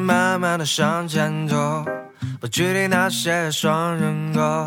[0.00, 1.84] 慢慢的向前走，
[2.40, 4.66] 不距离那些双人歌，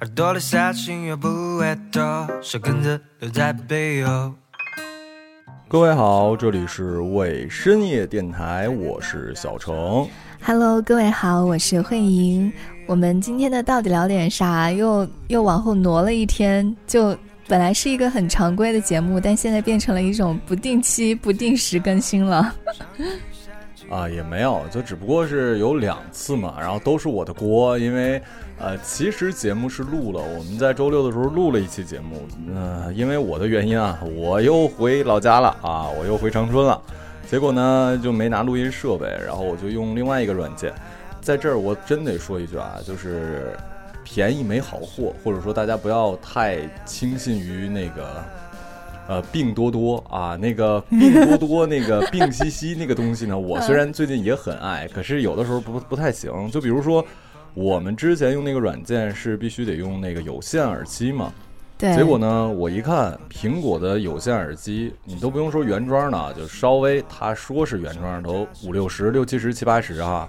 [0.00, 2.00] 耳朵里塞进又不会透，
[2.40, 4.32] 小根子留在背后。
[5.66, 10.08] 各位好，这里是为深夜电台，我是小程。
[10.42, 12.50] Hello，各位好，我是慧莹。
[12.86, 14.70] 我们今天的到底聊点啥？
[14.70, 17.14] 又又往后挪了一天，就
[17.48, 22.54] 本来是一个很常规的节目，但现在变成了一种不定期、不定时更新了。
[23.90, 28.20] 啊，也没有，就只不过是有两次嘛，然后都是我的锅，因为
[28.58, 36.80] 呃，其实节目是录了，我们在周六的时候录了一期节目，呃，因为我的原因啊，我又回老家了啊，我又回长春了，
[37.30, 40.72] 结果呢就没拿录音设备，然后我就用另外一个软件，
[41.20, 43.56] 在这儿我真得说一句啊，就是
[44.04, 48.22] 便宜没好货，或者说大家不要太轻信于那个。
[49.08, 56.30] 呃，病多多啊，那个病多多，那个 病兮兮那个东西呢，我虽然最近也很爱，可是有的时候不不太行。
[56.50, 57.02] 就比如说，
[57.54, 61.32] 我们之前用那个软件是必须得用那个有线耳机嘛，
[61.78, 70.28] 对，结果呢，我一看苹果的有线耳机，你都不用说原装的，就稍微他说是原装都五六十、六七十、七八十啊，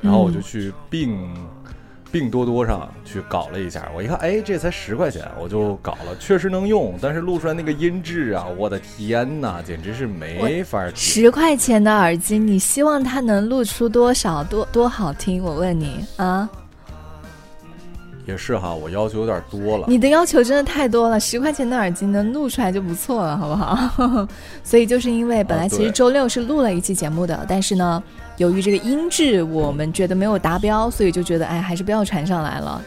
[0.00, 1.32] 然后我就去病。
[2.12, 10.96] 病多多上去搞了一下，我一看，哎，这才十块钱，我就搞了，确实能用，但是录出来那个音质啊，我的天哪，简直是没法听。
[10.96, 15.42] 十块钱的耳机，你希望它能录出多少多多好听？
[15.42, 16.48] 我问你啊，
[18.26, 19.86] 也是哈，我要求有点多了。
[19.88, 24.28] 你的要求真的太多了，十块钱的耳机能录出来就不错了，好不好？
[24.64, 28.02] 所以就是因为本来其实周六是录了一期节目的，但是呢，
[28.36, 32.82] 由于这个音质我们觉得没有达标，所以就觉得哎，还是不要传上来了，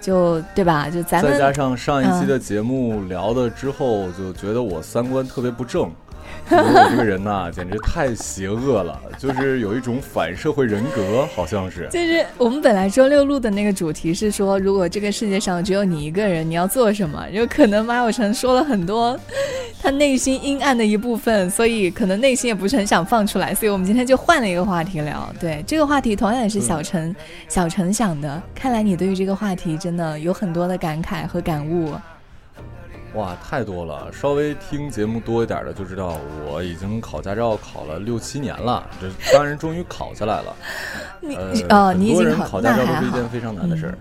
[0.00, 0.90] 就对吧？
[0.90, 5.90] 就咱们再加上上一期的节目聊的之后，就觉得我三观特别不正。
[6.50, 11.88] 我这个人呐、 简直太邪恶了，就是有一种反社会人格，好像是。
[11.90, 17.24] 就是我们本来周六录的那个主题是说，如果这个世界上只有你一个人，你要做什么？
[17.30, 19.18] 有可能马有成说了很多
[19.82, 25.32] 他内心阴暗的一部分，所以可能内心也不是很想放出来，所以我们今天就换了一个话题聊。
[25.40, 27.14] 对，这个话题同样也是小陈、
[27.48, 28.42] 小陈想的。
[28.54, 31.94] 看来你对于这个话题真的有很多的感慨和感悟。
[33.14, 34.08] 哇，太多了！
[34.12, 36.16] 稍微听节目多一点的就知道，
[36.46, 40.56] 我已经考驾照考了六七年了，这当然终于考下来了。
[41.20, 41.36] 你
[41.68, 43.28] 呃，你已经考，人考驾照都是一件。
[43.28, 43.98] 非常难的事儿。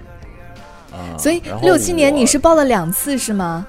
[0.96, 3.66] 啊，所以六七年你是报了两次是吗？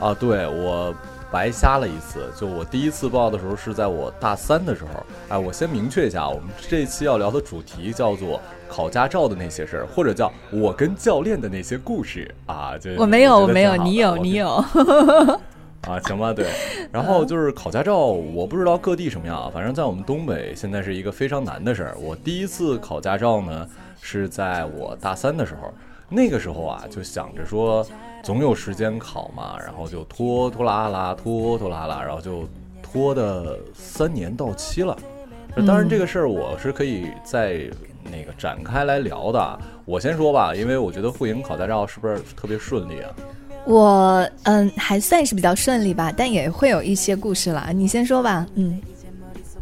[0.00, 0.94] 啊，对我
[1.30, 2.28] 白瞎了一次。
[2.36, 5.06] 就我第一次报的时候是在我大三的时候。
[5.28, 12.76] 哎，我先明确一下，我们这一期要聊的主题叫做考驾照的那些事儿，或者叫我跟教练的那些故事啊。
[12.78, 14.48] 就我没有，我没有，你有，你有。
[15.86, 16.46] 啊，行吧，对。
[16.90, 21.96] 然后就是考驾照，我不知道各地什么样，反正在我们东北现在是一个非常难的事儿。
[22.00, 23.68] 我第一次考驾照呢，
[24.00, 25.72] 是在我大三的时候，
[26.08, 27.86] 那个时候啊，就想着说
[28.22, 32.48] 总有时间考嘛，然后就拖拖拉拉，拖拖拉拉，然后就
[32.82, 34.96] 拖的三年到期了。
[35.64, 37.70] 当然，这个事儿我是可以在
[38.10, 39.58] 那个展开来聊的。
[39.84, 43.10] 我先说吧，因为我觉得慧莹考驾照是不是特别顺利啊？
[43.64, 47.70] 我嗯还算是比较顺利吧，但也会有一些故事了。
[47.74, 48.80] 你先说吧，嗯，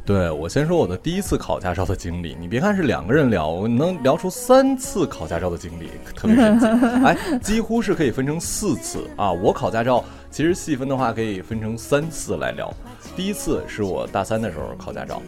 [0.04, 2.36] 对我先说我的第一次考驾照的经历。
[2.38, 6.66] 你别看是两个人聊，我能聊出三次考驾照的经历，特别神奇。
[7.02, 9.32] 哎，几乎是可以分成四次啊！
[9.32, 12.70] 我考驾照其实细分的话可以分成三次来聊。
[13.16, 15.22] 第一次是我大三的时候考驾照，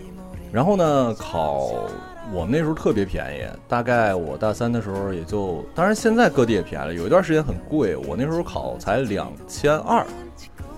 [0.52, 1.70] 然后呢考
[2.32, 10.04] 我们那时候特别便宜，大概我大三的时候也就，当然现在各地也便宜了，有一段时间很贵，我那时候考才两千二，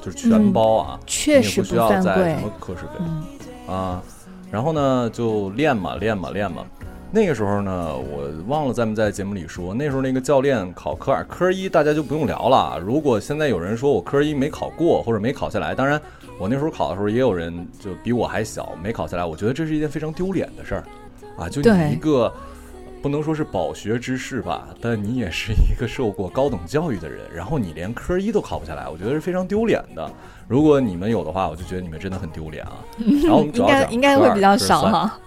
[0.02, 2.42] 就是全包啊，确实你也不需要再什。
[2.42, 2.90] 么课时费。
[3.00, 3.24] 嗯
[3.66, 4.02] 啊，
[4.50, 6.64] 然后呢就练嘛练嘛练嘛。
[7.10, 12.78] 那个时候呢，我忘了在没在节目里说，那时候那个教练考科二、科一，大家就不用聊了。
[12.78, 15.98] 如果现在有人说我科一没考过或者没考下来，当然
[16.38, 20.84] 我那时候考的时候也有人就比我还小没考下来，我觉得这是一件非常丢脸的事儿
[21.38, 21.48] 啊！
[21.48, 22.32] 就你一个
[23.00, 30.10] 不能说是饱学之士吧，但你也是一个受过高等教育的人，然后你连科一都考不下来，我觉得是非常丢脸的。
[30.48, 32.84] 如果你们有的话，我就觉得你们真的很丢脸啊。
[33.22, 35.18] 然后我们主应该应该会比较少哈。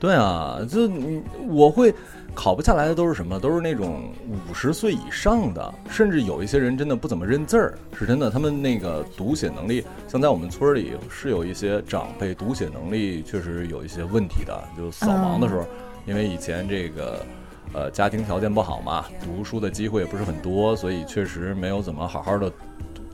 [0.00, 1.92] 对啊，就你我会
[2.38, 3.36] 考不下来的都是什么？
[3.36, 8.30] 都是那种五十岁以上的，甚至有一些人真的不怎么认字儿，是真的。
[8.30, 14.56] 他们那个读写能力，像在我们村里是有一些长辈读写能力确实有一些问题的。
[14.76, 15.66] 就扫盲的时候，
[16.06, 17.26] 因为以前这个
[17.72, 22.48] 呃家庭条件不好嘛，读书的机会也不是很多，所以确实没有怎么好好的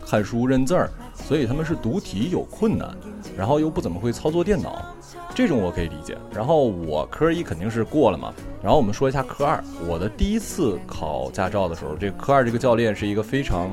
[0.04, 2.94] 看书认字儿，所以他们是读题有困难，
[3.38, 4.84] 然后又不怎么会操作电脑，
[5.34, 6.16] 这种我可以理解。
[6.32, 8.32] 然后我科一肯定是过了嘛，
[8.62, 9.62] 然后我们说一下科二。
[9.88, 13.70] 我的第一次考驾照的时候，这科二这个教练是一个非常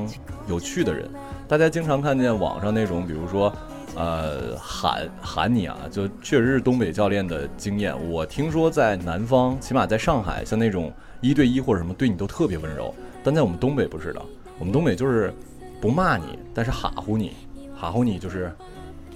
[0.47, 1.09] 有趣的人，
[1.47, 3.53] 大家经常看见网上那种，比如说。
[3.93, 7.93] 呃，喊喊你啊，就确实是东北教练的经验。
[8.09, 12.95] 我听说在南方，起码在上海，像那种一对一或者什么，对你都特别温柔。
[13.21, 14.21] 但在我们东北不是的，
[14.57, 15.33] 我们东北就是
[15.81, 17.33] 不骂你，但是哈呼你，
[17.77, 18.49] 哈呼你就是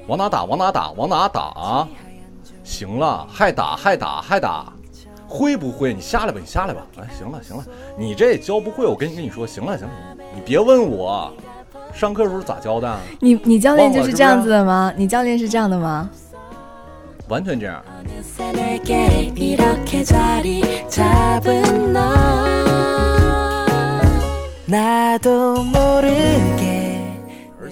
[0.08, 1.88] 往哪打往哪打往哪打啊，
[2.66, 4.74] 行了，还打还打还打，
[5.28, 5.94] 会不会？
[5.94, 6.82] 你下来吧，你下来吧。
[7.00, 7.64] 哎，行了行了，
[7.98, 9.94] 你这教不会，我跟你跟你说，行了行了，
[10.34, 11.32] 你别问我。
[11.94, 13.00] 上课的时候咋教的？
[13.22, 14.92] 你你教练就是这样子的吗？
[14.98, 16.10] 你教练是这样的吗？
[17.30, 17.82] 完全这样。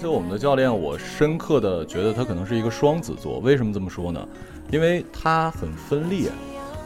[0.04, 3.40] 而且我们的教练，我深刻的觉得他可能是一个双子座。
[3.40, 4.28] 为什么这么说呢？
[4.70, 6.30] 因为他很分裂。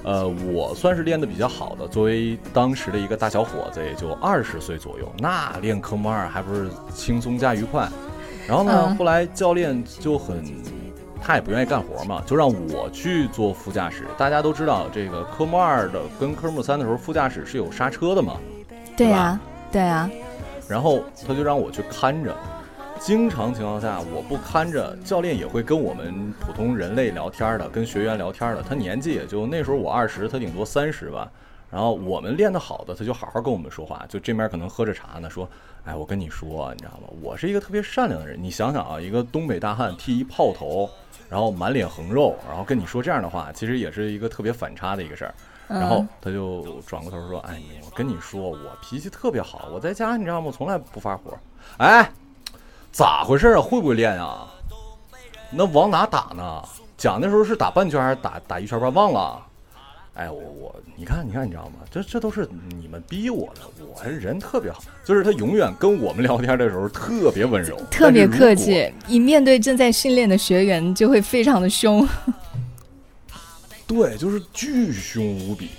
[0.04, 7.90] 呃，我算是练得比较好的，作为当时的一个大小伙子，也就二十岁左右，那练科目二还不是轻松加愉快。
[8.48, 10.46] 然后呢，后来教练就很，
[11.20, 14.06] 他也不愿意干活嘛，就让我去做副驾驶。
[14.16, 18.38] 大家都知道，这个科目二的跟科目三的时候，副驾驶是有刹车的嘛，
[18.96, 19.40] 对呀，
[19.72, 20.08] 对呀。
[20.70, 22.38] 然后他就让我去看着。
[23.00, 28.62] 经常情况下，我不看着教练也会跟我们普通人类聊天的，跟学员聊天的。
[28.62, 31.32] 他年纪也就那时候我二十，他顶多三十吧。
[31.70, 34.06] 然后我们练得好的，他就好好跟我们说话。
[34.10, 35.48] 就这面可能喝着茶呢，说
[35.86, 37.08] ：“哎，我跟你说，你知道吗？
[37.22, 38.42] 我是一个特别善良的人。
[38.42, 40.90] 你想想啊，一个东北大汉剃一炮头，
[41.30, 45.34] 然后满脸横肉，然后跟你说这样的话，其实也是一个特别反差的一个事儿。
[45.68, 50.52] 然后他就转过头说：‘哎，我跟你说，我脾气特别好，我在家你知道吗？
[50.54, 51.38] 从来不发火。’
[51.80, 52.12] 哎。”
[52.98, 53.62] 咋回事啊？
[53.62, 54.48] 会不会练啊？
[55.52, 56.64] 那往哪打呢？
[56.98, 58.92] 讲的时候是打半圈还是打打一圈半？
[58.92, 59.40] 忘了。
[60.16, 61.74] 哎，我我你看你看你知道吗？
[61.92, 63.62] 这这都是你们逼我的。
[63.86, 68.92] 我人特别好，就是他永远跟我们聊天的时候特别温柔，特别客气。
[69.08, 72.04] 一面对正在训练的学员，就会非常的凶。
[73.86, 75.70] 对，就是巨凶无比。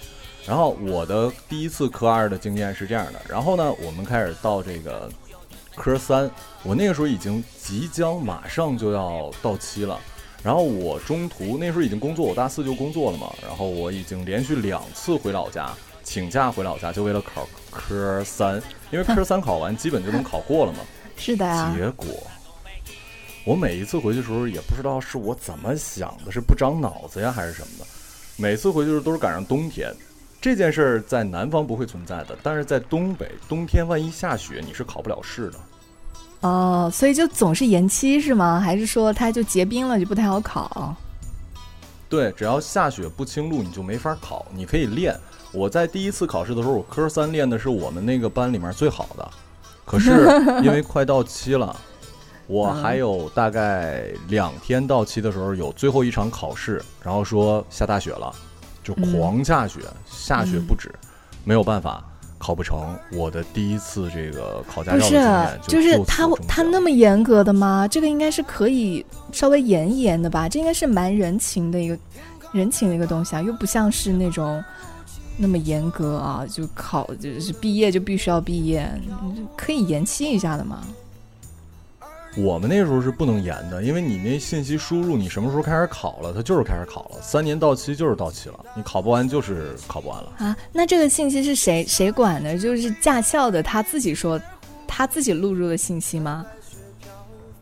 [0.46, 3.20] 然后我的第一次科二的经验是这样的。
[3.28, 5.10] 然后呢，我们开始到这个。
[5.78, 6.30] 科三，
[6.64, 9.98] 我那个时候已经即将马上就要到期了，
[10.42, 15.72] 然后我中途那时候已经工作，我大四就工作了嘛，然后我已经连续两次回老家
[16.02, 18.60] 请假回老家，就为了考科三，
[18.90, 20.80] 因为科 三考完基本就能考过了嘛。
[21.16, 21.74] 是的啊。
[21.76, 22.06] 结果
[23.44, 27.86] 我每一次回去的时候，也不知道是我怎么想的，是不长脑子呀，还是什么的，
[28.36, 29.94] 每次回去的时候都是赶上冬天。
[30.40, 35.58] 这件事儿在南方不会存在的，但是在东北，冬天万一下雪，你是考不了试的。
[36.40, 38.60] 哦，所以就总是延期是吗？
[38.60, 40.94] 还是说它就结冰了，就不太好考？
[42.08, 44.46] 对，只要下雪不清路，你就没法考。
[44.54, 45.18] 你可以练。
[45.52, 49.30] 我在第一次考试的时候，我科三练的是我们那个班里面最好的，
[49.84, 50.10] 可是
[50.62, 51.74] 因为快到期了，
[52.46, 58.34] 我还有大概两天到期的时候有最后一场考试，然后说下大雪了。
[58.84, 60.90] 就狂下雪，下雪不止，
[61.44, 62.02] 没有办法
[62.38, 62.96] 考不成。
[63.12, 67.86] 我的第一次这个考驾照的经验，就是他他那么严格的吗？
[67.88, 70.48] 这个应该是可以稍微严一严的吧？
[70.48, 71.98] 这应该是蛮人情的一个
[72.52, 74.62] 人情的一个东西啊，又不像是那种
[75.36, 78.90] 那么严格啊，就考就是毕业就必须要毕业，
[79.56, 80.80] 可以延期一下的嘛。
[82.38, 87.20] 我们那时候是不能延的，因为你那信息输入，你什么时候开始考了，它就是开始考了。
[87.20, 90.56] 三年到期就是到期了，你考不完就是考不完了啊。
[90.72, 92.56] 那这个信息是谁谁管的？
[92.56, 94.40] 就是驾校的他自己说，
[94.86, 96.46] 他自己录入的信息吗？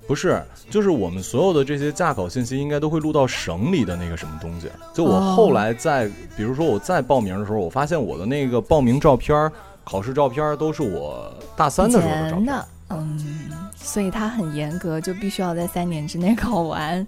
[0.06, 0.40] 不是，
[0.70, 4.70] 就是我们所有的这些驾考信息应该都会录到省里的那个什么东西。
[4.94, 6.06] 就我后来在，
[6.36, 9.50] 比如说我再报名的时候，我发现我的那个报名照片、
[9.84, 12.54] 考试照片都是我大三的时候的照片。
[12.88, 13.18] 嗯，
[13.86, 17.06] 所以他很严格，就必须要在三年之内考完。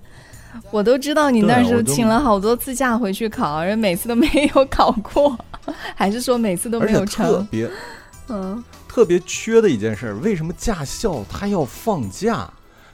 [0.71, 5.37] 我都知道你那时候请了好多次假回去考，而每次都没有考过，
[5.97, 7.27] 还是说每次都没有成？
[7.27, 7.71] 特别，
[8.29, 12.49] 嗯，特别缺的一件事，为什么驾校他要放假？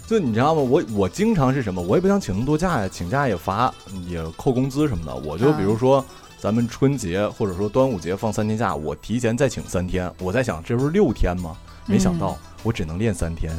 [0.06, 0.62] 就你知道吗？
[0.62, 1.80] 我我经常是什么？
[1.80, 3.72] 我也不想请那么多假呀，请假也罚，
[4.08, 5.14] 也扣工资什么的。
[5.14, 6.04] 我就比如说
[6.40, 10.10] 咱们春节或者说端午节放三天假，我提前再请三天。
[10.18, 11.54] 我在想，这不是六天吗？
[11.86, 12.36] 没想到。
[12.64, 13.52] 我只能练三天，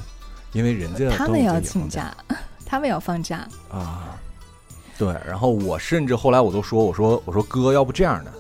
[0.56, 2.16] 因为人家他们要请假，
[2.66, 4.18] 他们要放假啊。
[4.98, 8.32] 对，然后我甚至后来我都说，我说我说哥，要不这样的，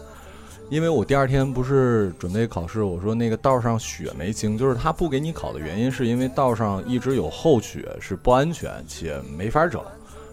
[0.70, 9.84] 因为我第二天不是准备考试，我说那个道上雪没清，就是他不给你考的原因，是因为道上一直有厚雪，是不安全且没法整。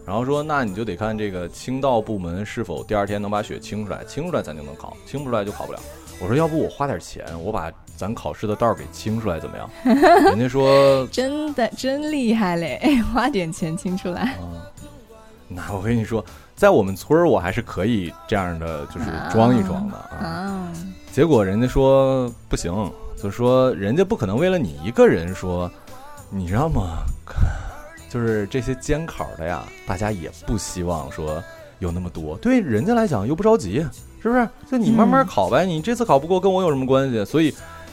[0.06, 5.80] 然后说那你就得看这个清道部门是否第二天能把雪清出来，清出来咱就能考，清不出来就考不了。
[6.20, 7.68] 我说要不我花点钱，我把
[8.02, 9.70] 咱考试的道儿给清出来怎么样？
[10.26, 14.36] 人家说真的真厉害嘞，花点钱清出来。
[15.46, 16.24] 那我跟你说。
[16.54, 20.70] 在我们村儿，我还是可以这样的，就是装一装的啊。
[21.10, 22.72] 结果人家说不行，
[23.20, 25.68] 就说人家不可能为了你一个人说，
[26.30, 26.98] 你知道吗？
[28.08, 31.42] 就是这些监考的呀，大家也不希望说
[31.80, 32.36] 有那么多。
[32.36, 33.84] 对人家来讲又不着急，
[34.22, 34.48] 是不是？
[34.70, 37.24] 就你慢慢考呗，你这次考不过跟我有什么关系？
[37.24, 37.52] 所以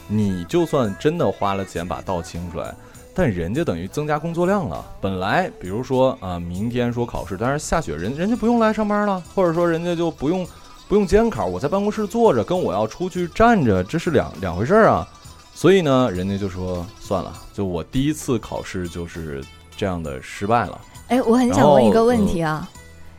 [0.10, 2.76] 你就算真的花了钱把道清出来。
[3.14, 4.86] 但人家等于增加工作量了。
[5.02, 10.48] 本来比如说啊，明天说考试，但是下雪，人人家不用来上班了，或者说人家就不用
[10.88, 15.08] 不用监考，我在办公室坐着，跟我要出去站着，这是两两回事儿啊。
[15.54, 19.44] 所以呢，人家就说算了，就我第一次考试就是
[19.76, 20.80] 这样的失败了。
[21.10, 22.70] 哎，我很想问一个问题啊，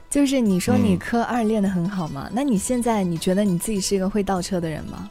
[0.08, 2.30] 就是你说你科二练得很好嘛？
[2.32, 5.10] 那你现在你觉得你自己是一个会倒车的人吗？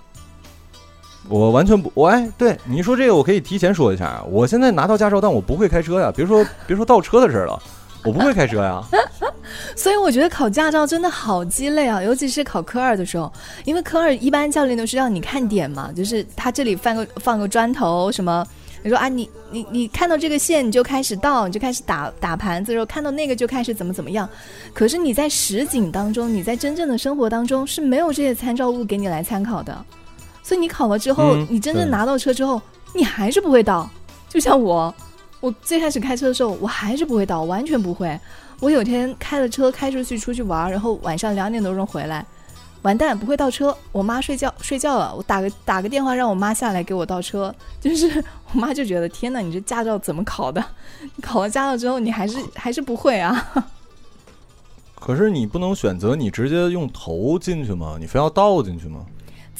[1.29, 4.25] 我完全不，我哎，对你说这个，我可以提前说一下啊。
[4.27, 6.12] 我现在拿到驾照，但我不会开车呀。
[6.13, 7.62] 别说 别说倒车的事了，
[8.03, 8.81] 我不会开车呀。
[9.75, 13.31] 所以我觉得考驾照真的好鸡肋啊，尤其是考科二的时候，
[13.63, 18.45] 因为科二一般教练都是让你看点嘛，就是他这里放个放个砖头什么，
[18.81, 24.27] 你说啊，你你你看到这个线你就开始倒，你就开始打打盘子，然后看到那个就开始怎么怎么样。
[24.74, 29.86] 可是你在实景当中，你在真正的生活当中是没有这些参照物给你来参考的。
[30.50, 32.60] 所以你考了之后，你真正拿到车之后，
[32.96, 33.88] 你还是不会倒。
[34.27, 34.91] 就像我，
[35.41, 38.20] 我最开始开车的时候，我还是不会倒，完全不会。
[38.60, 42.25] 我有天开了车开出去出去玩，然后晚上两点多钟回来，
[42.82, 43.77] 完蛋，不会倒车。
[43.91, 47.53] 我妈睡觉睡觉了，我打个打个电话让我妈下来给我倒车。
[47.79, 48.08] 就是
[48.51, 50.65] 我妈就觉得天哪，你这驾照怎么考的？
[51.15, 53.53] 你考了驾照之后，你还是还是不会啊？
[54.96, 57.98] 可是你不能选择你直接用头进去吗？
[58.00, 59.06] 你非要倒进去吗？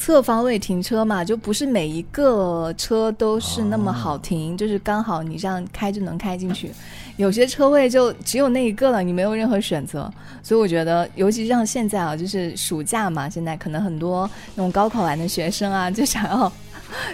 [0.00, 6.72] 侧方位停车嘛，就不是每一个车都是那么好停，就是刚好你这样开就能开进去。
[7.18, 10.10] 有些车位就只有那一个了，你没有任何选择。
[10.42, 16.50] 所以我觉得，尤其像现在啊，就是暑假嘛，现在可能很多那种高考完的学生啊，就想要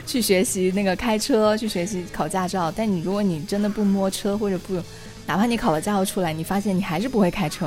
[0.06, 2.70] 去学习那个开车，去学习考驾照。
[2.70, 4.80] 但你如果你真的不摸车，或者不，
[5.26, 7.66] 哪怕你考了驾照出来，你发现你还是不会开车。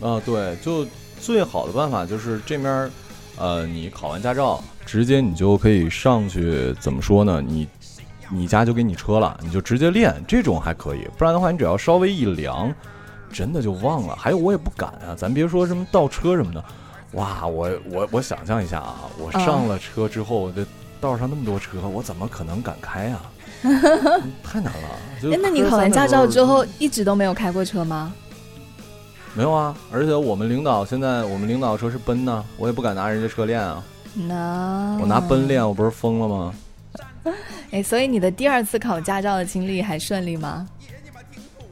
[0.00, 0.86] 啊，对，就
[1.20, 2.88] 最好的办法就是这面。
[3.38, 7.42] 呃，你考完驾照，直接你就可以上去，怎么说呢？
[7.46, 7.68] 你，
[8.30, 11.06] 你家就给你车了，你就直接练，这种还可以。
[11.18, 12.72] 不然的话，你只要稍微一凉，
[13.30, 14.16] 真的就忘了。
[14.16, 16.64] 还有，我也不敢啊，咱别说什么倒车什么的。
[17.12, 20.64] 哇，我我我想象一下啊，我上了车之后，这
[21.00, 23.22] 道上那么多车，我怎么可能敢开啊？
[24.42, 24.88] 太难了。
[25.32, 28.12] 哎，那你考完驾照之后，一直都没有开过车吗？
[29.36, 33.84] 没有啊，而且我们领导现在我们领导车是奔呢，我也不敢拿人家车练啊。
[34.14, 36.54] 那我拿奔练，我不是疯了吗？
[37.70, 40.66] 哎，所以你的第二次考驾照的经历还顺利吗？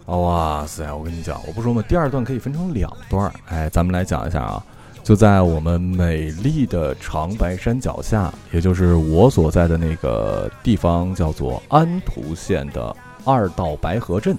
[0.05, 3.33] 哇塞，我跟你讲，我不说嘛，第二段可以分成两段。
[3.47, 4.63] 哎，咱们来讲一下啊，
[5.03, 12.95] 就在我们美丽的长白山脚下，也就是我所在的那个地方，叫做安图县的
[13.25, 14.37] 二道白河镇。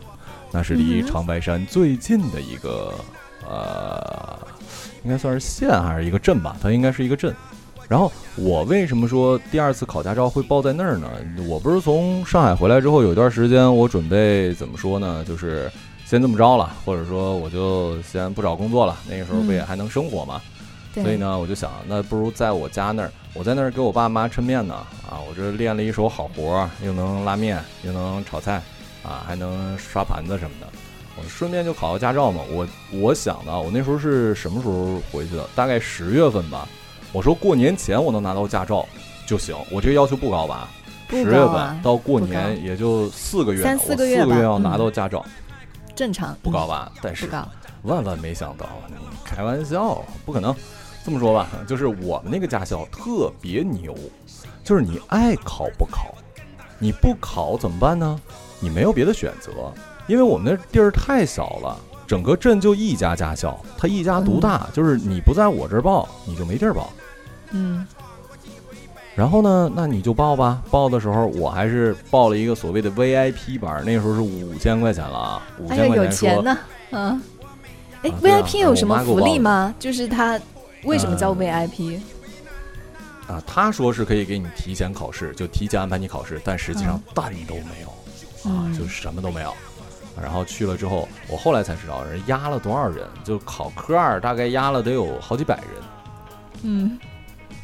[0.56, 2.94] 那是离长白山最近的一个，
[3.46, 4.40] 呃，
[5.04, 6.56] 应该算是县还是一个镇吧？
[6.62, 7.36] 它应该是一个镇。
[7.90, 11.10] 然后我为什么说第二次考驾照会报在那儿呢？
[11.46, 15.26] 我不是从上海回来之后有一段时间，我准备怎么说呢？
[15.28, 15.70] 就是
[16.06, 18.98] 先这么着了，或者说我就先不找工作了。
[19.10, 20.42] 那个时候不也还能生活嘛？
[20.94, 24.74] 所以呢，我就想，那不如在我家那儿，我在那儿给我爸妈抻面呢。
[24.74, 28.62] 啊，我这练了一手好活，又能拉面，又能炒菜。
[29.06, 30.68] 啊，还能刷盘子什么的，
[31.16, 32.42] 我顺便就考个驾照嘛。
[32.50, 35.48] 我我想的，我那时候是什么时候回去的？
[35.56, 36.68] 大概十月份吧。
[37.14, 38.86] 我说过年前我能拿到驾照
[39.26, 40.68] 就行，我这个要求不高吧？
[41.10, 45.24] 十月份到过年也就四个月，三四个月四个月要拿到驾照，
[45.96, 46.92] 正常不高吧？
[47.02, 47.30] 但是
[47.84, 50.54] 万万没想到，你开玩笑，不可能。
[51.06, 53.96] 这么说吧，就是我们那个驾校特别牛，
[54.64, 56.16] 就是你爱考不考，
[56.80, 58.20] 你不考怎么办呢？
[58.60, 59.52] 你没有别的选择，
[60.08, 66.92] 因为我们那地儿太小了，整个镇就一家驾校，他一家独大，就是你不在我这儿报，你就没地儿报。
[67.52, 67.86] 嗯。
[69.16, 70.62] 然后呢，那你就报吧。
[70.70, 76.06] 报的时候，我还是报了一个所谓的 VIP 班，那时候是五千块钱了啊，五千块钱。
[76.06, 76.58] 有钱呢，
[76.92, 77.22] 嗯。
[78.02, 79.74] 哎，VIP 有什么福利吗？
[79.80, 80.38] 就是他
[80.84, 81.98] 为什么叫呃 VIP？
[83.28, 87.88] 啊，他说是可以给你提前考试，就提前安排你考试，但实际上嗯蛋都没有，
[88.46, 89.54] 啊，嗯就什么都没有。
[90.22, 95.84] 然后去了之后，我后来才知道人压了多少人，就考科二大概压了得有好几百人。
[96.64, 96.98] 嗯，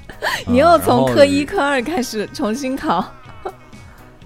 [0.09, 3.05] 啊你又从科一、科二开始重新考。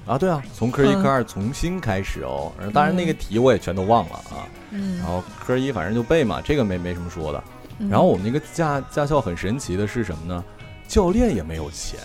[0.07, 2.51] 啊，对啊，从科一、嗯科二重新开始哦。
[2.73, 4.49] 当然那个题我也全都忘了啊。
[4.71, 7.43] 嗯然后科一反正就背嘛，这个没没什么说的。
[7.77, 10.43] 嗯然后我们那个驾驾校很神奇的是什么呢？
[10.87, 11.99] 教练也没有钱。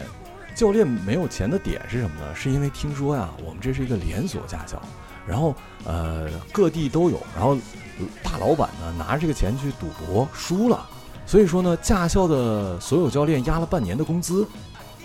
[0.55, 2.35] 教练没有钱的点是什么呢？
[2.35, 4.81] 是因为听说呀，我们这是一个连锁驾校，
[5.27, 5.55] 然后
[5.85, 7.57] 呃各地都有，然后
[7.99, 10.87] 呃大老板呢拿着这个钱去赌博输了，
[11.27, 14.47] 所以说呢驾校的所有教练压了半年的工资，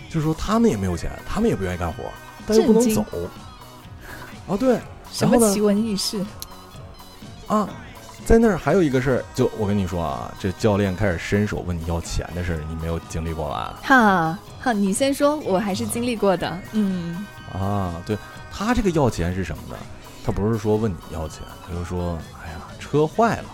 [0.09, 2.03] 就是说他们也没有钱，他们也不愿意干活，
[2.45, 3.05] 但又不能走。
[4.47, 4.75] 啊，对，
[5.11, 6.23] 什然后呢么奇闻异事？
[7.47, 7.67] 啊，
[8.25, 13.79] 在那儿还有一个事儿，就我跟你说啊，这教练开始伸手问你要钱的事儿，你没有经历过吧？
[13.83, 16.59] 哈哈，你先说，我还是经历过的。
[16.71, 18.17] 嗯啊，对
[18.51, 19.75] 他这个要钱是什么呢？
[20.25, 23.45] 他不是说问你要钱，他就说，哎呀，车坏了，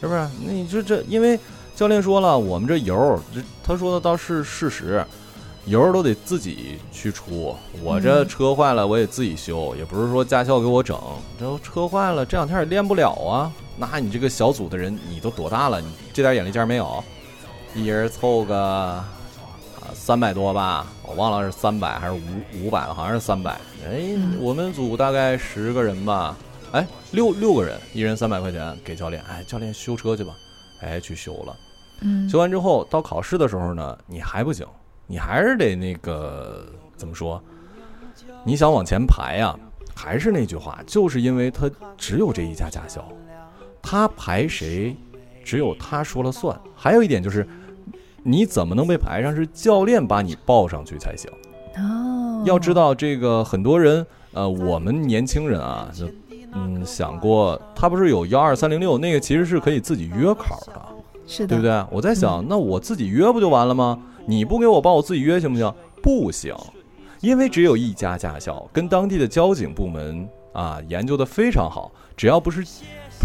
[0.00, 0.20] 是不是？
[0.46, 1.36] 那你说这，因为
[1.74, 5.04] 教练说了，我们这油，这他说的倒是事实，
[5.64, 7.56] 油都得自己去出。
[7.82, 10.96] 我这嗯车坏了，我也自己修，也不是说驾校给我整。
[11.36, 13.52] 这车坏了，这两天也练不了啊。
[13.76, 15.80] 那你这个小组的人，你都多大了？
[15.80, 17.02] 你这点眼力见没有？
[17.74, 19.04] 一人凑个啊
[19.94, 22.20] 三百多吧，我忘了是三百还是五
[22.64, 23.52] 五百了，好像是三百。
[23.86, 26.36] 哎嗯，我们组大概十个人吧，
[26.72, 30.34] 哎，六六个人，一人三百块钱给教练，哎，教练修车去吧，
[30.80, 31.56] 哎，去修了。
[32.00, 34.66] 嗯，修完之后到考试的时候呢，你还不行，
[35.06, 37.42] 你还是得那个怎么说？
[38.44, 39.56] 你想往前排呀、
[39.94, 43.06] 还是那句话，就是因为他只有这一家驾校，
[43.80, 44.94] 他排谁，
[45.44, 46.58] 只有他说了算。
[46.76, 47.46] 还有一点就是，
[48.26, 49.36] 你怎么能被排上？
[49.36, 51.30] 是教练把你报上去才行。
[51.76, 56.08] 哦，要知道，这个很多人，呃，我们年轻人啊，就
[56.54, 60.82] 嗯想过，他不是有幺二三零六，那个其实是可以自己约考的。
[61.26, 61.84] 是的，对不对？
[61.90, 64.02] 我在想，那我自己约不就完了吗？
[64.26, 65.74] 你不给我报，我自己约行不行？
[66.02, 66.54] 不行，
[67.20, 72.64] 因为只有一家驾校，跟当地的交警部门啊研究的非常好，只要不是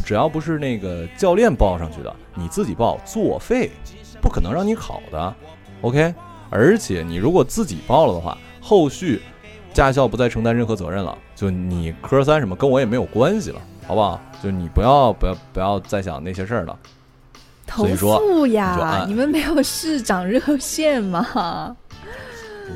[0.05, 3.69] 只要不是那个教练报上去的，你自己报作废，
[4.21, 5.35] 不可能让你考的。
[5.81, 6.13] OK，
[6.49, 9.21] 而且你如果自己报了的话，后续
[9.73, 14.19] 驾校不再承担任何责任了，就你科三什么跟我也没有关系了，好不好？
[14.43, 16.77] 就你不要不要不要再想那些事儿了。
[17.67, 18.77] 投诉呀！
[18.81, 21.75] 按你们没有市长热线吗？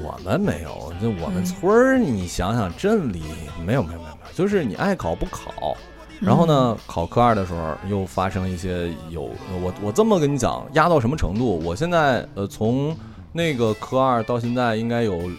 [0.03, 3.23] 我们没有，就我们嗯村儿，你想想镇里
[3.65, 5.75] 没有没有没有没有，就是你爱考不考。
[6.23, 9.23] 然后嗯呢，考科二的时候又发生一些有
[9.61, 11.59] 我我这么跟你讲，压到什么程度？
[11.63, 12.95] 我现在呃从
[13.31, 15.29] 那个科二到现在应该有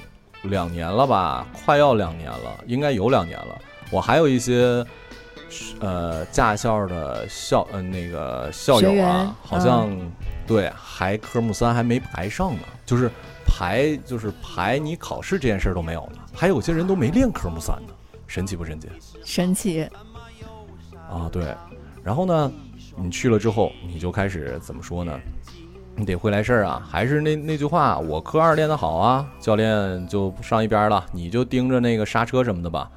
[0.42, 3.58] 两年了吧，快要两年了，应该有两年了。
[3.90, 4.84] 我还有一些
[5.80, 9.90] 呃驾校的校呃那个校友啊，好像、
[10.46, 13.10] 对还科目三还没排上呢，就是
[13.46, 17.94] 排就是排你考试这件事儿都没有呢，还有些人都没练科目三呢，
[18.26, 18.88] 神奇不神奇？
[19.24, 19.88] 神奇，
[21.14, 21.54] 啊，对。
[22.02, 22.52] 然后呢，
[22.96, 25.18] 你去了之后，你就开始怎么说呢？
[25.96, 32.90] 你得会来事儿啊，还是那那句话，我科二练得好啊，教练就上一边了，你就盯着那个刹车什么的吧。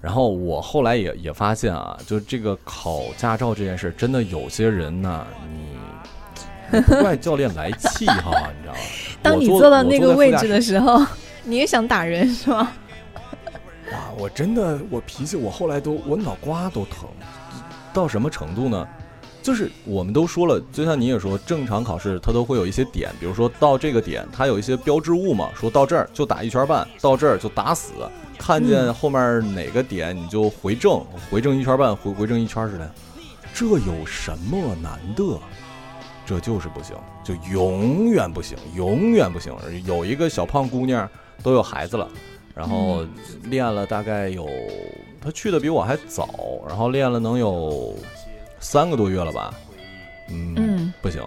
[0.00, 8.78] 然后我后来也也发现啊，就这个考驾照这件事，真的有些人呢，你你不怪教练来气哈，你知道吗？
[9.22, 11.02] 当你坐坐到那个位置的时候，
[11.42, 12.70] 你也想打人是吗？
[13.90, 17.08] 哇，我真的，我脾气，我后来都，我脑瓜都疼，
[17.92, 18.86] 到什么程度呢？
[19.40, 27.92] 就是我们都说了，就像你也说，正常考试它都会有一些点，比如说到这个点，它有一些标志物嘛，说到这儿就打一圈半，到这儿就打死，
[28.36, 32.92] 看见后面哪个点你就回正，回正一圈半，回回正一圈似的，
[33.54, 35.38] 这有什么难的？
[36.26, 39.54] 这就是不行，就永远不行，永远不行。
[39.86, 41.08] 有一个小胖姑娘
[41.42, 42.06] 都有孩子了，
[42.54, 43.06] 然后
[43.44, 44.46] 练了大概有，
[45.20, 46.28] 她去的比我还早，
[46.68, 47.94] 然后练了能有
[48.60, 49.52] 三个多月了吧，
[50.30, 51.22] 嗯，嗯不行，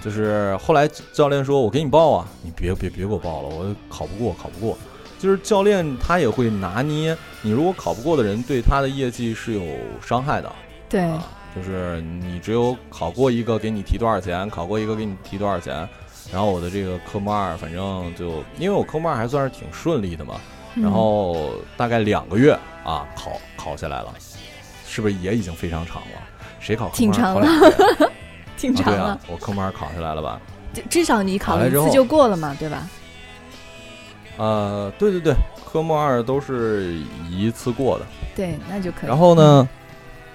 [0.00, 4.76] 就是后来教练说：“我给你报啊，你别别别给我报了，我考不过，考不过。”
[5.18, 9.62] 就是教练他也会拿捏你，如果考不过的人，对他的业绩是有
[10.00, 10.52] 伤害的。
[10.90, 15.88] 对，啊，就是你只有考过一个给你提多少钱，考过一个给你提多少钱。
[16.30, 20.34] 然后我的这个科目二，反正就因为我科目二还算是挺顺利的嘛，
[20.74, 24.14] 嗯然后大概两个月啊考考下来了，
[24.86, 26.22] 是不是也已经非常长了？
[26.60, 27.68] 谁考挺长了考两个
[28.06, 28.10] 月？
[28.56, 30.40] 挺长了啊对啊，，我科目二考下来了吧？
[30.88, 32.88] 至少你考了一次就过了嘛，对吧？
[34.38, 36.94] 呃，对对对，科目二都是
[37.30, 38.04] 一次过的。
[38.34, 39.08] 对，那就可以。
[39.08, 39.68] 然后呢，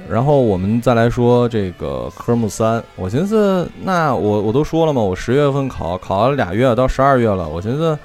[0.09, 2.83] 然后我们再来说这个科目三。
[2.95, 7.47] 我寻思，那我我都说了嘛，我十月份考，考了俩月，到十二月了。
[7.47, 7.97] 我寻思，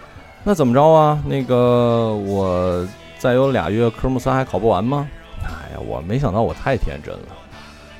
[0.44, 1.18] 那怎么着啊？
[1.26, 2.86] 那个我
[3.18, 5.08] 再有俩月，科目三还考不完吗？
[5.44, 7.28] 哎呀，我没想到我太天真了。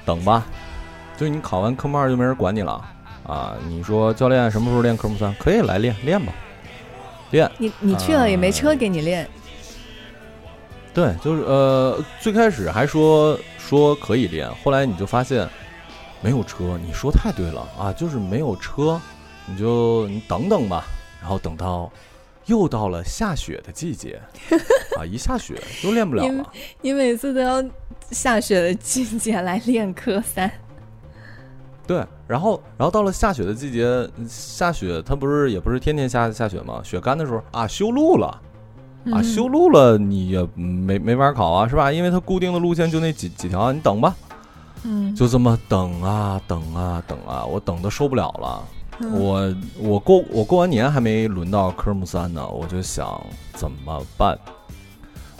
[0.04, 0.44] 等吧，
[1.16, 2.80] 就你考完科目二就没人管你了
[3.26, 3.56] 啊！
[3.66, 5.34] 你说教练什么时候练科目三？
[5.34, 6.32] 可以来练练吧，
[7.30, 7.50] 练。
[7.58, 9.28] 你你去了也没车呃给你练，
[10.94, 15.48] 对，就是呃，最开始还说说可以练，后来你就发现
[16.20, 16.78] 没有车。
[16.84, 19.00] 你说太对了啊，就是没有车，
[19.44, 20.84] 你就你等等吧。
[21.20, 21.90] 然后等到
[22.46, 24.20] 又到了下雪的季节
[24.98, 26.52] 啊，一下雪又练不了了。
[26.80, 27.62] 你每次都要
[28.10, 30.50] 下雪的季节来练科三。
[31.86, 36.80] 对，然后然后到了下雪的季节，下雪它不是也不是天天下下雪吗？
[36.82, 38.26] 雪干的时候啊，修路了。
[38.26, 38.42] 啊，
[39.22, 41.92] 嗯修路了你也没没法考啊，是吧？
[41.92, 44.16] 因为它固定的路线就那几几条，你等吧。
[44.82, 48.64] 嗯，就这么等啊等啊等啊，我等的受不了了。
[49.12, 53.20] 我我过我过完年还没轮到科目三呢，我就想
[53.54, 54.38] 怎么办？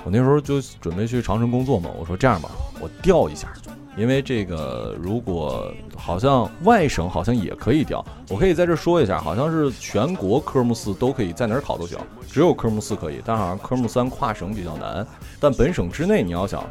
[0.04, 3.52] 我那时候就准备去长春工作嘛，我说这样吧，我调一下，
[3.96, 11.98] 因为这个如果好像外省好像也可以调，我可以在这说一下，好像是全国科目四都可以在哪儿考都行，
[12.30, 15.04] 只有科目四可以，但好像科目三跨省比较难，
[15.40, 16.62] 但本省之内你要想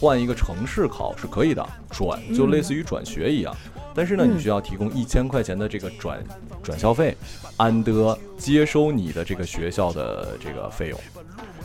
[0.00, 3.54] 换一个城市考是可以的，转就类似于转学一样。
[3.94, 6.22] 但是呢，嗯你需要提供一千块钱的这个转
[6.62, 7.16] 转校费，
[7.56, 10.98] 安德接收你的这个学校的这个费用。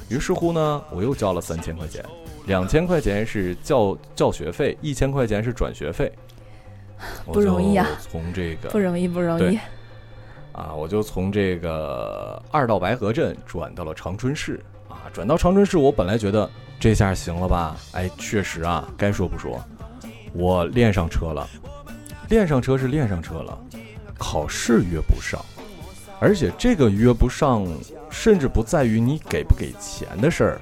[0.09, 2.03] 于是乎呢，我又交了三千块钱，
[2.45, 6.11] 两千块钱是教教学费，一千块钱是转学费。
[7.25, 9.57] 不容易啊从这个不容易，不容易。
[10.51, 14.78] 啊，我就从这个二道白河镇转到了长春市啊，
[15.13, 17.75] 转到长春市，我本来觉得这下行了吧？
[17.93, 19.63] 哎，确实啊，该说不说，
[20.33, 21.47] 我练上车了，
[22.29, 23.57] 练上车是练上车了，
[24.17, 25.43] 考试约不上，
[26.19, 27.67] 而且这个约不上，
[28.09, 30.61] 甚至不在于你给不给钱的事儿了，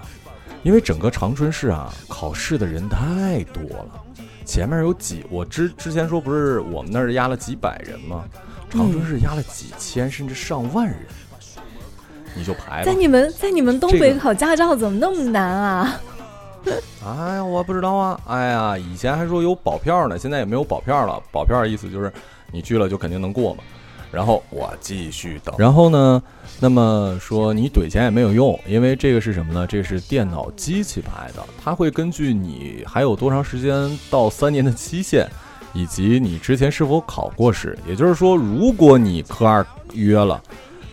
[0.63, 4.03] 因为整个长春市啊，考试的人太多了。
[4.45, 8.23] 前面有几，我之之前说不是我们那儿压了几百人吗？
[8.69, 10.97] 长春市压了几千甚至上万人，
[12.37, 12.93] 你就排吧在。
[12.93, 15.99] 你们在你们东北考驾照怎么那么难啊？
[17.05, 18.19] 哎呀，我不知道啊。
[18.27, 21.21] 哎呀，以前还说有保票呢，现在也没有保票了。
[21.31, 22.11] 保票的意思就是
[22.51, 23.63] 你去了就肯定能过嘛。
[24.11, 25.53] 然后我继续等。
[25.57, 26.21] 然后呢，
[26.59, 29.67] 那么说你怼钱也没有用，因为这个是什么呢？
[29.67, 35.27] 这是电脑机器排的，它会根据你还有多长时间到三年的期限，
[35.73, 37.77] 以及你之前是否考过试。
[37.87, 40.41] 也就是说，如果你科二约了，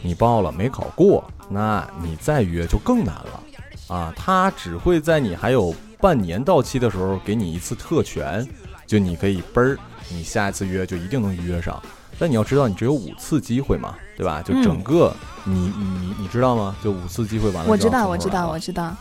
[0.02, 3.40] 你报了没考过，那你再约就更难了。
[3.88, 8.46] 啊，他只会在你还有半年到期的时候给你一次特权，
[8.86, 9.78] 就你可以嘣儿，
[10.10, 11.80] 你下一次约就一定能约上。
[12.18, 14.40] 但你要知道，你只有五次机会嘛，对吧？
[14.40, 15.12] 就整个、
[15.44, 16.74] 你你你你知道吗？
[16.82, 18.96] 就五次机会完了，我知道，我知道，我知道。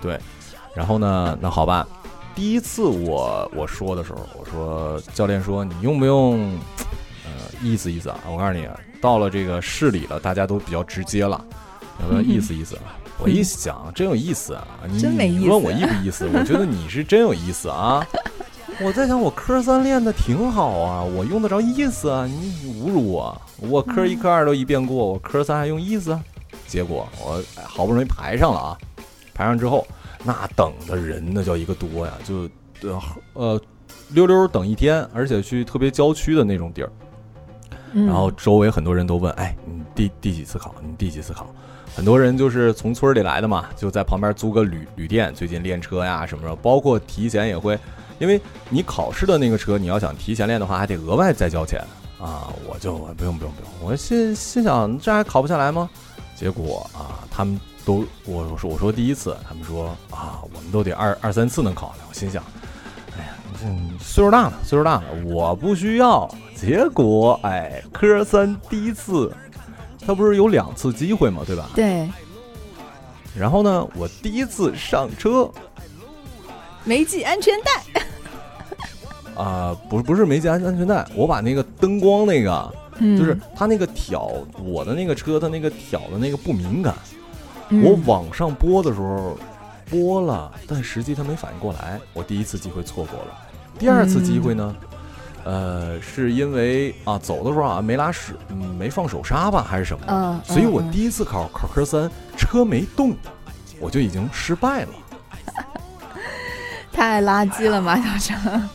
[0.00, 0.18] 对，
[0.74, 1.86] 然后呢，那好吧，
[2.34, 6.56] 第一次我我说的时候，我说教练说你用不用，
[7.24, 8.18] 呃，意思意思啊？
[8.26, 8.68] 我告诉你，
[9.00, 11.44] 到了这个市里了，大家都比较直接了，
[12.00, 12.96] 要不要意思意思啊？
[13.18, 14.66] 我一想，真有意思啊！
[14.88, 16.28] 你真没意思你问我意不意思？
[16.34, 18.04] 我觉得你是真有意思啊！
[18.82, 22.26] 我在想，我科三练的挺好啊，我用得着意思啊？
[22.26, 23.42] 你你侮辱我！
[23.60, 26.22] 我科一、科二都一遍过，我科三还用意思啊？
[26.66, 28.78] 结果我哎好不容易排上了啊，
[29.32, 29.86] 排上之后，
[30.24, 32.48] 那等的人那叫一个多呀，就
[32.82, 33.00] 呃
[33.34, 33.60] 呃
[34.08, 36.90] 溜溜等一天，而且去特别郊区的那种地儿，
[37.92, 40.74] 嗯、然后周围很多人都问，哎，你第第几次考？
[40.82, 41.46] 你第几次考？
[41.94, 47.78] 很多人就是从村里来的嘛，就在旁边租个旅旅店，最近练车呀什么的，包括提前也会，
[48.18, 51.80] 因为你考试的那个车，你要想提前练的话，还得额外再交钱
[52.18, 52.52] 啊。
[52.66, 55.88] 我就不用不用不用，我心心想这还考不下来吗？
[56.34, 62.04] 结果啊，他们都我我说我说第一次，他们说啊，我们都得二二三次能考来。
[62.08, 62.42] 我心想，
[63.16, 66.28] 哎呀，这岁数大了，岁数大了，我不需要。
[66.56, 69.32] 结果哎，科三第一次，
[70.06, 71.70] 他不是有两次机会嘛，对吧？
[71.74, 72.08] 对，
[73.36, 75.50] 然后呢，我第一次上车
[76.84, 78.02] 没系安全带。
[79.40, 84.30] 啊、不不是没系安安全带，我把那个灯光那个，嗯，就是他那个挑
[84.62, 86.94] 我的那个车，他那个挑的那个不敏感，
[87.70, 89.36] 嗯我往上拨的时候
[89.90, 93.36] 拨了，但实际他没反应过来，我第一次机会错过了。
[93.76, 94.72] 第二次机会呢，
[95.44, 100.06] 呃，是因为啊，走的时候啊没拉屎，嗯没放手刹吧，还是什么？
[100.08, 103.14] 嗯，所以我嗯第一次考考科三，车没动，
[103.78, 104.88] 我就已经失败了。
[106.90, 108.68] 太垃圾了，马小成，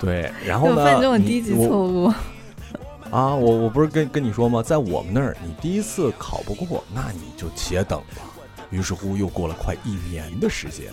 [0.00, 0.84] 对，然后就呢？
[0.84, 2.06] 犯这种低级错误。
[3.10, 4.62] 啊，我我不是跟跟你说吗？
[4.62, 8.22] 在我们那儿，你第一次考不过，那你就且等吧。
[8.70, 10.86] 于是乎，又过了快一年的时间。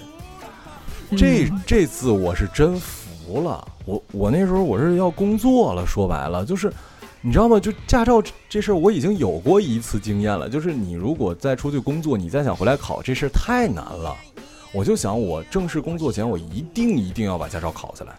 [1.16, 6.72] 这嗯这次我是真服服了，我我那时候我是要工作了，说白了就是，
[7.20, 7.60] 你知道吗？
[7.60, 14.16] 就驾照这事儿我已经有过一次经验了，就是你如果再出去工作，你再想回来考这事儿太难了。
[14.72, 18.14] 我就想，我正式工作前，我一定一定要把驾照考下来。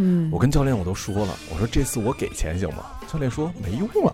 [0.00, 2.86] 嗯，我跟教练我都说了，我说这次我给钱行吗？
[3.12, 4.12] 教练说没用了，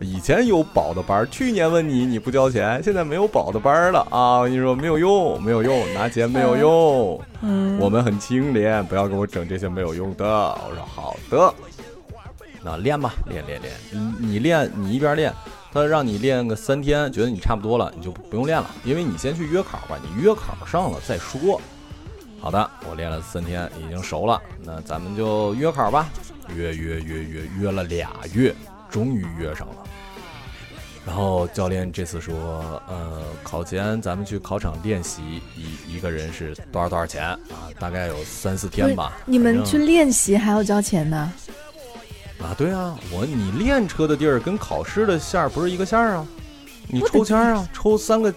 [0.00, 4.38] 以前有保的班儿，去年问你你不交钱，现在没有保的班儿了啊！
[4.38, 10.24] 我跟你说没有用，没有用，拿钱没有用，嗯，我们很清廉，不要给我整这些没有用的。
[10.24, 11.54] 我说好的，
[12.62, 15.32] 那练吧，练练练，你你练，你一边练，
[15.72, 21.60] 他让你练个三天，觉得你差不多了，你就不用练了，因为你先去约考吧，你约考上了再说。
[22.40, 26.08] 好的，我练了三天，已经熟了，那咱们就约考吧。
[26.54, 28.54] 约约约约约了俩月，
[28.88, 29.74] 终于约上了。
[31.06, 37.68] 然后教练这次说，呃，考前咱们去考场练习，一一个人是多少多少钱啊？
[37.78, 39.16] 大概有三四天吧。
[39.26, 41.32] 你们去练习还要交钱呢？
[42.40, 42.54] 啊？
[42.56, 46.26] 对啊，我你练车的地儿跟考试的线儿不是一个线儿啊，
[46.86, 48.32] 你抽签儿啊，抽三个，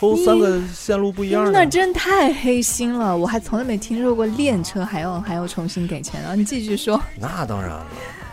[0.00, 1.50] 抽三个线路不一样的。
[1.50, 6.34] 那真太黑心了，我还从来没听说过练车还要还要重新给钱后！
[6.34, 6.98] 你继续说。
[7.18, 7.86] 那当然了。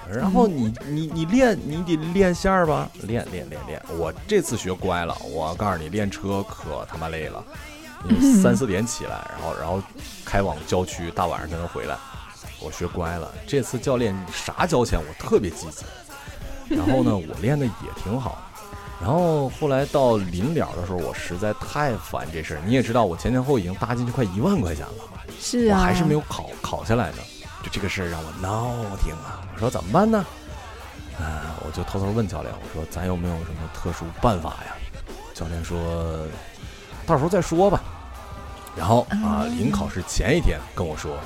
[0.09, 3.81] 然后你你你练你得练线儿吧，练练练练。
[3.97, 7.43] 我这次学乖了，我告诉你，练车可他妈累了。
[8.07, 9.83] 你三四点起来，然后然后
[10.23, 11.97] 开往郊区，大晚上才能回来。
[12.61, 15.83] 我学乖了，这次教练啥交钱我特别积极。
[16.73, 18.46] 然后呢，我练的也挺好。
[18.99, 22.61] 然后后来到临了的时候，我实在太烦这事儿。
[22.65, 24.93] 你也知道，我前前后后已经搭进去快一万块钱了。
[25.39, 27.17] 是啊，我还是没有考考下来呢。
[27.63, 29.41] 就这个事儿让我闹挺啊！
[29.53, 30.25] 我说怎么办呢？
[31.19, 34.75] 啊，我就偷偷问教练，我说咱有没有什么特殊办法呀？
[35.33, 36.25] 教练说，
[37.05, 37.81] 到时候再说吧。
[38.75, 41.17] 然后啊，临考试前一天跟我说，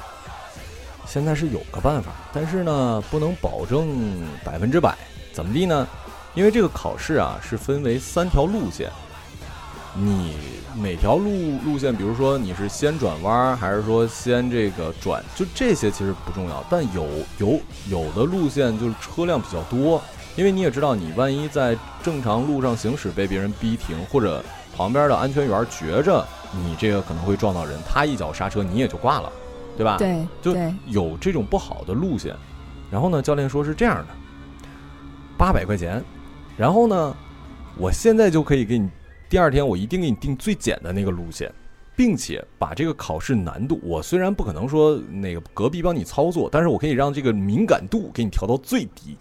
[1.05, 4.97] 现在是有个办法，但是呢，不能保证百分之百。
[5.33, 5.87] 怎么地呢？
[6.33, 8.89] 因为这个考试啊是分为三条路线，
[9.93, 10.35] 你
[10.75, 16.63] 每条路路线，比如说你是先转弯，还是说先这个转，就这些其实不重要。
[16.69, 17.05] 但有
[17.37, 20.01] 有有的路线就是车辆比较多，
[20.37, 24.41] 因为你也知道，你万一在正常路上行驶被别人逼停，或者
[24.75, 29.29] 旁边的安全员觉着你这个可能会撞到人，他一脚刹车你也就挂了，
[29.75, 29.97] 对吧？
[29.97, 30.55] 对就，
[30.87, 32.33] 有这种不好的路线。
[32.89, 34.07] 然后呢，教练说是这样的，
[35.37, 36.01] 八百块钱，
[36.57, 37.15] 然后呢，
[37.77, 38.89] 我现在就可以给你，
[39.29, 41.51] 第二天我一定给你定最简的那个路线，
[41.95, 49.17] 并且把这个考试难度，我虽然不可能说那个隔壁帮你操作，但是我可以让这个敏感度给你调到最低。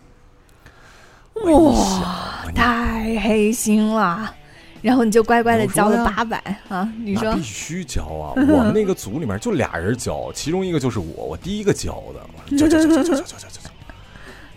[1.35, 4.35] 我一想啊你太黑心了。
[4.83, 6.91] 然后你就乖乖的交了呀八百啊！
[6.97, 8.33] 你说必须交啊！
[8.35, 13.71] 我们那个组里面就俩人交，其中一个就是我，我第一个交的，交交交交交交交交交，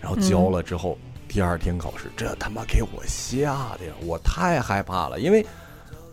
[0.00, 0.96] 然后交了之后，
[1.34, 3.92] 第二天考试，这他妈给我吓的呀！
[4.06, 5.44] 我太害怕了，因为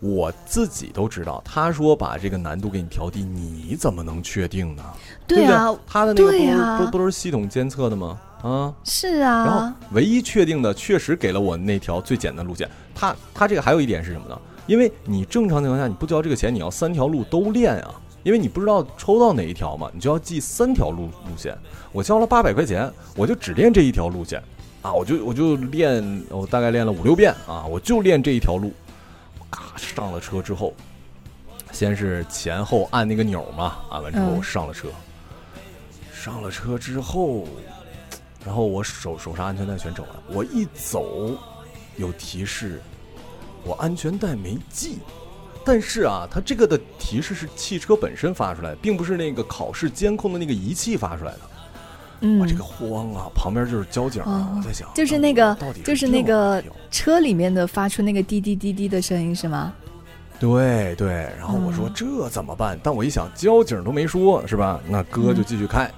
[0.00, 4.82] 我自己都知道，他说把这个难度给你调低，你怎么能确定呢？
[5.24, 5.82] 对啊不对？
[5.86, 8.20] 他的那个不是、对呀不不都是系统监测的吗？
[8.42, 12.68] 啊，是啊然后啊，唯一确定的，确实给了我那条最简单的路线。
[12.92, 14.36] 他他这个还有一点是什么呢？
[14.66, 21.56] 因为你正常情况下你不交这个钱，你要三条路都练啊，因为你不知道抽到哪一条嘛，你就要记三条路路线。
[21.92, 24.42] 我交了八百块钱，我就只练这一条路线
[24.82, 28.72] 啊，我就我就练，我大概练了五六遍啊，我就练这一条路。
[29.50, 30.74] 咔上了车之后，
[31.72, 34.88] 先是前后按那个钮嘛，按完之后我上了车，
[36.12, 37.46] 上了车之后。
[38.44, 41.38] 然后我手手刹安全带全整完，我一走，
[41.96, 42.82] 有提示，
[43.62, 44.98] 我安全带没系。
[45.64, 51.40] 但是啊，它这个的提示是汽车本身发出来的，并不是那个考试监控的那个仪器发出来的。
[52.22, 59.72] 嗯我，这个慌啊，旁边就是交警啊，哦我在想，就是那个到底就是那个车里面的发出那个滴滴滴滴的声音是吗？
[60.40, 62.78] 对对，然后我说嗯这怎么办？
[62.82, 64.80] 但我一想，交警都没说，是吧？
[64.88, 65.88] 那哥就继续开，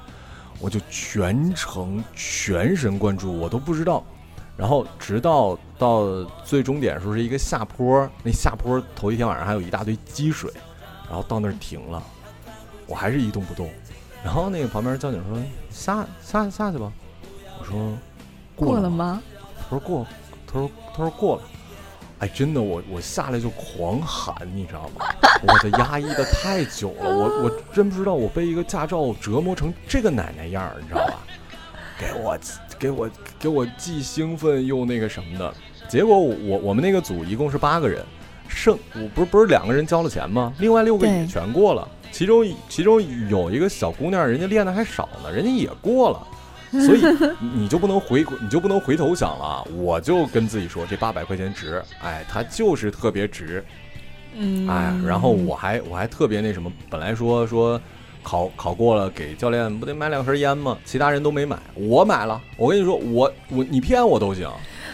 [0.60, 4.04] 我就全程全神贯注，我都不知道。
[4.56, 10.50] 然后直到到最终点的时候是一个下坡，那下坡头一天晚上还有一大堆积水，
[11.08, 12.02] 然后到那儿停了，
[12.87, 13.68] 我还是一动不动。
[14.24, 15.38] 然后那个旁边交警说
[15.70, 16.90] 下下下去吧，
[17.60, 17.92] 我说
[18.56, 19.22] 过了了吗？
[19.60, 20.06] 他说过，
[20.46, 21.42] 他说他说过了。
[22.20, 25.04] 哎，真的，我我下来就狂喊，你知道吗？
[25.46, 31.20] 我的压抑的太久了，我我真不知道我被一个驾照折磨成这个奶奶样儿，你知道吧？
[31.98, 32.38] 给我
[32.78, 35.52] 给我给我既兴奋又那个什么的。
[35.88, 38.02] 结果我我们那个组一共是八个人，
[38.48, 40.54] 剩我不是不是两个人交了钱吗？
[40.58, 46.24] 另外六个也全过了，其中其中有一个小姑娘，人家练的还少呢，人家也过了。
[46.70, 47.00] 所以
[47.55, 53.64] 你就不能回你就不能回头想了，我就跟自己说这八百块钱值，哎，它就是特别值，
[54.37, 57.81] 嗯，哎，然后我还我还特别那什么，本来说说
[58.22, 60.79] 考考过了给教练不得买两盒烟吗？
[60.85, 62.40] 其他人都没买，我买了。
[62.57, 64.48] 我跟你说，我我你骗我都行，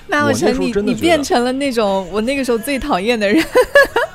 [0.06, 3.44] 那时候你你变成了那种我那个时候最讨厌的人。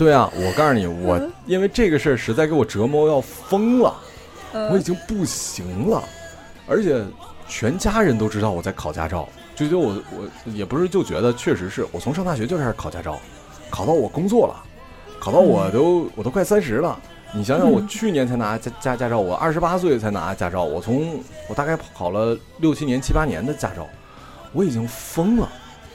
[0.00, 3.94] 对啊，我告诉你，我因为这个事儿实在给我折磨要疯了，
[4.70, 6.02] 我已经不行了，
[6.66, 7.04] 而且
[7.46, 13.18] 全家人都知道我在考驾照，就觉得我我也不是就觉得确实是我从上大学就开始考驾照，
[13.68, 14.64] 考到我工作了，
[15.20, 16.98] 考到我都我都快三十了。
[17.34, 23.86] 你想想，我去年才拿驾驾驾照，我二十八岁才拿驾照，我从我大概考了六七年、七八年的驾照，
[24.54, 25.46] 我已经疯了。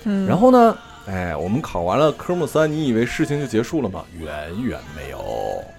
[0.04, 4.04] 嗯，然后呢，哎，我们考完了科目三，你以为事情就结束了吗？
[4.20, 4.28] 远
[4.64, 5.20] 远没有。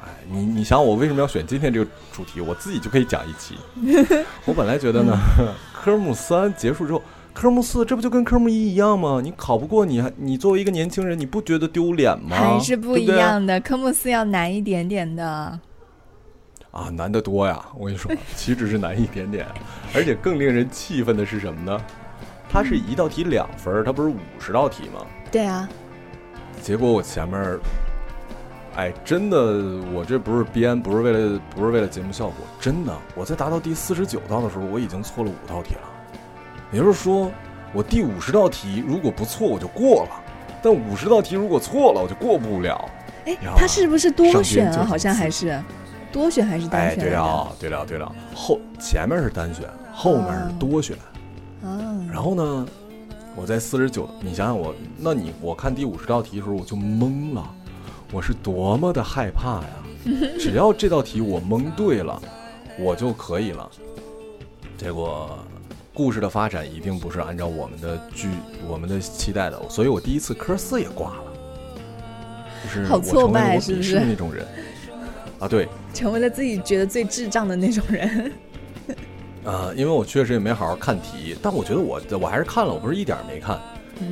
[0.00, 2.40] 哎，你你想我为什么要选今天这个主题？
[2.40, 3.56] 我自己就可以讲一期。
[4.46, 5.18] 我本来觉得呢，
[5.74, 7.02] 科目三结束之后，
[7.34, 9.20] 科目四这不就跟科目一一样吗？
[9.20, 12.36] 你考不过，你还你作为一个年轻人，你不觉得丢脸吗？
[12.36, 15.24] 还是不一对对样的，科目四要难一点点的。
[16.70, 17.60] 啊，难得多呀！
[17.76, 19.44] 我跟你说，岂止是难一点点，
[19.92, 21.80] 而且更令人气愤的是什么呢？
[22.48, 25.04] 它是一道题两分，它不是五十道题吗？
[25.30, 25.68] 对啊，
[26.62, 27.60] 结果我前面儿，
[28.76, 29.36] 哎，真的，
[29.92, 35.80] 我这不是编，不是为了，不是为了节目效果，真的，我在达到第四十九道的时候，我已经错了五道题了。
[36.72, 37.30] 也就是说，
[37.72, 40.22] 我第五十道题如果不错，我就过了；
[40.62, 42.88] 但五十道题如果错了，我就过不了。
[43.24, 44.84] 哎呀，他是不是多选啊？
[44.84, 45.62] 好像还是
[46.12, 47.08] 多选还是单哎，选哎？
[47.08, 50.96] 对了，对了，对了，后前面是单选，后面是多选。
[51.62, 51.78] 啊，
[52.12, 52.66] 然后呢，
[53.36, 57.54] 我在四十九，你想想我，那你我看第五十道题的时候我就懵了，
[58.10, 59.68] 我是多么的害怕呀！
[60.40, 62.20] 只要这道题我蒙对了，
[62.78, 63.70] 我就可以了。
[64.78, 65.38] 结果
[65.92, 68.30] 故事的发展一定不是按照我们的剧、
[68.66, 71.24] 我们的期待的，所以我第一次科四也挂了，
[72.64, 74.46] 就是我好挫成为我鄙视败是不是的那种人
[75.38, 75.68] 啊，对。
[75.92, 78.32] 成为了自己觉得最智障的那种人。
[79.46, 83.58] 呃，因为我确实也没好好看题，但我觉得我我还是看了，我不是一点儿没看。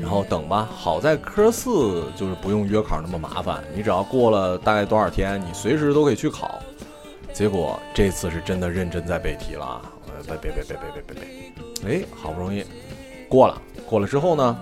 [0.01, 6.59] 然后等吧，好在科四就是不用约考那么麻烦，你只要过了大概多少天，你随时都可以去考。
[7.35, 9.83] 结果这次是真的认真在背题了啊！
[10.07, 11.15] 呃，背背背背背背背
[11.83, 12.65] 背，哎，好不容易
[13.29, 14.59] 过了，过了之后呢，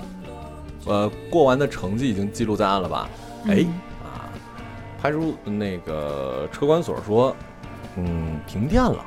[0.86, 3.08] 呃，过完的成绩已经记录在案了吧？
[3.46, 4.26] 哎嗯啊，
[5.00, 7.36] 派出那个车管所说，
[7.96, 9.04] 嗯，停电了。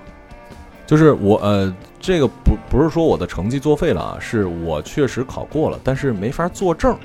[0.85, 6.97] 就是我呃，这个不不是说我的成绩作废了啊，是我确实考过了，但是没法作证，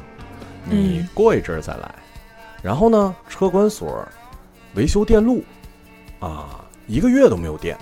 [0.65, 1.95] 你嗯过一阵儿再来。
[2.63, 4.07] 然后呢，车管所
[4.75, 5.43] 维修电路
[6.19, 7.75] 啊，一个月都没有电，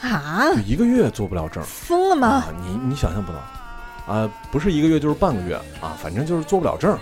[0.00, 2.28] 啊就，一个月做不了证疯了吗？
[2.28, 2.48] 啊！
[2.64, 6.98] 你你想象不到啊，不是一个月就是半个月啊，反正就是做不了证。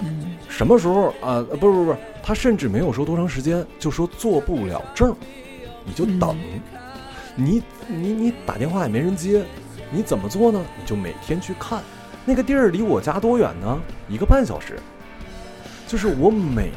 [0.00, 1.42] 嗯，什么时候啊？
[1.50, 5.12] 呃不是不是不是，他甚至没有说多长时间，就说做不了证，
[5.86, 6.36] 你就等。
[7.34, 9.44] 你你你打电话也没人接，
[9.90, 10.60] 你怎么做呢？
[10.78, 11.80] 你就每天去看，
[12.24, 13.78] 那个地儿离我家多远呢？
[14.08, 14.78] 一个半小时。
[15.86, 16.72] 就是我每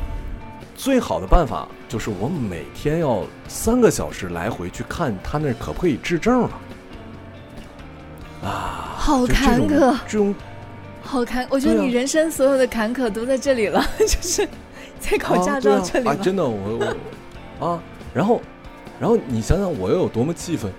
[0.76, 6.52] 最好的办法就是我每天要三个小时来回去看他那儿可不可以质证了。
[8.44, 10.36] 啊，好坎坷，这种
[11.02, 14.48] 好坎，我觉得你人生所有的坎坷都在这里了， 就是
[15.00, 16.16] 在考驾照这里了。
[16.18, 16.96] 真的，我
[17.60, 17.84] 我啊，
[18.14, 18.40] 然后，
[19.00, 20.72] 然后你想想我又有多么气愤！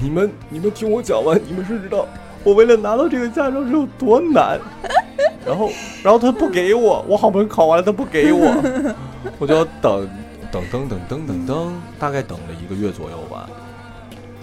[0.00, 2.06] 你们你们听我讲完，你们是知道
[2.44, 4.58] 我为了拿到这个驾照是有多难。
[5.44, 5.70] 然后，
[6.02, 8.94] 然后他不给我，我好不容易考完了，他不给我，
[9.38, 10.08] 我就要等
[10.52, 13.48] 等等等等等等，大概等了一个月左右吧。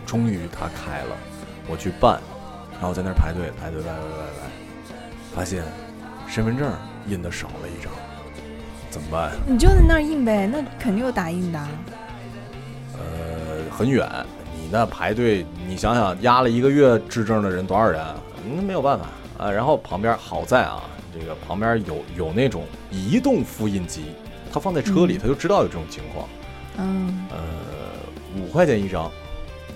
[0.06, 1.16] 终于他开了，
[1.68, 2.20] 我去办，
[2.74, 5.64] 然后在那儿排队排队排排排排排，发现
[6.28, 6.72] 身份证
[7.08, 7.94] 印的少了一张，
[8.90, 9.32] 怎么办？
[9.48, 11.70] 你就在那儿印呗，那肯定有打印的啊。
[13.76, 14.10] 呃，很远，
[14.56, 18.16] 你那排队，你想想压了一个月制证的人多少人啊？
[18.56, 19.06] 那没有办法
[19.38, 19.52] 啊。
[19.52, 24.06] 然后旁边好在啊，这个旁边有有那种移动复印机，
[24.52, 26.28] 他放在车里，他就知道有这种情况。
[26.78, 27.38] 嗯，呃，
[28.40, 29.12] 五块钱一张，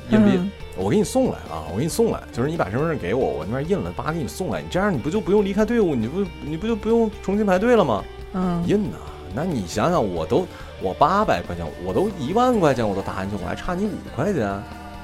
[0.09, 0.35] 印不印？
[0.35, 8.01] 嗯我给你送来啊，我给你送来，就是你把身份证给我，我那边印了，叭给你送来，你这样你不就不用离开队伍，你不你不就不用重新排队了吗？
[8.31, 8.95] 嗯，印呐，
[9.35, 10.47] 那你想想，我都
[10.81, 14.61] 我八百块钱，我都一万块钱我都打进去，我还差你五块钱，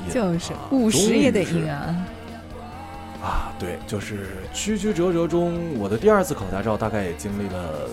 [0.08, 1.96] 印就是啊五十也得终于是印啊。
[3.24, 7.90] 啊，对，就是曲曲折折中，我的第二次考驾照大概也经历了，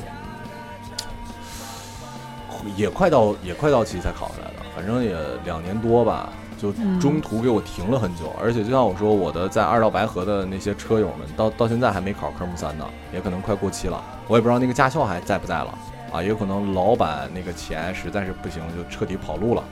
[2.65, 15.77] 嗯也快到也快到期才考下来的，反正也两年多吧，就嗯中途给我停了很久，而且就像我说，我的在二道白河的那些车友们，到到现在还没考科目三呢，也可能快过期了，我也不知道那个驾校还在不在了
[16.13, 19.65] 啊，也有可能老板那个钱实在是不行，就彻底跑路了。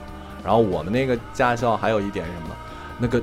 [0.43, 2.55] 然后我们那个驾校还有一点是什么，
[2.97, 3.21] 那个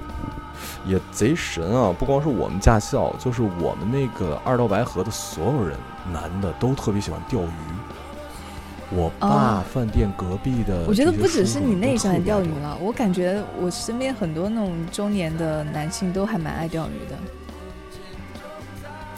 [0.87, 1.93] 也贼神啊！
[1.99, 5.77] 不光是我们驾校，就是我们那个二道白河的所有人，
[6.13, 7.51] 男的都特别喜欢钓鱼。
[8.91, 17.01] 我爸哦饭店隔壁的，我觉得不只是你那喜欢钓鱼了，我感觉我身边很多那种中年的男性都还蛮爱钓鱼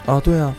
[0.07, 0.13] 的。
[0.13, 0.53] 啊，对啊，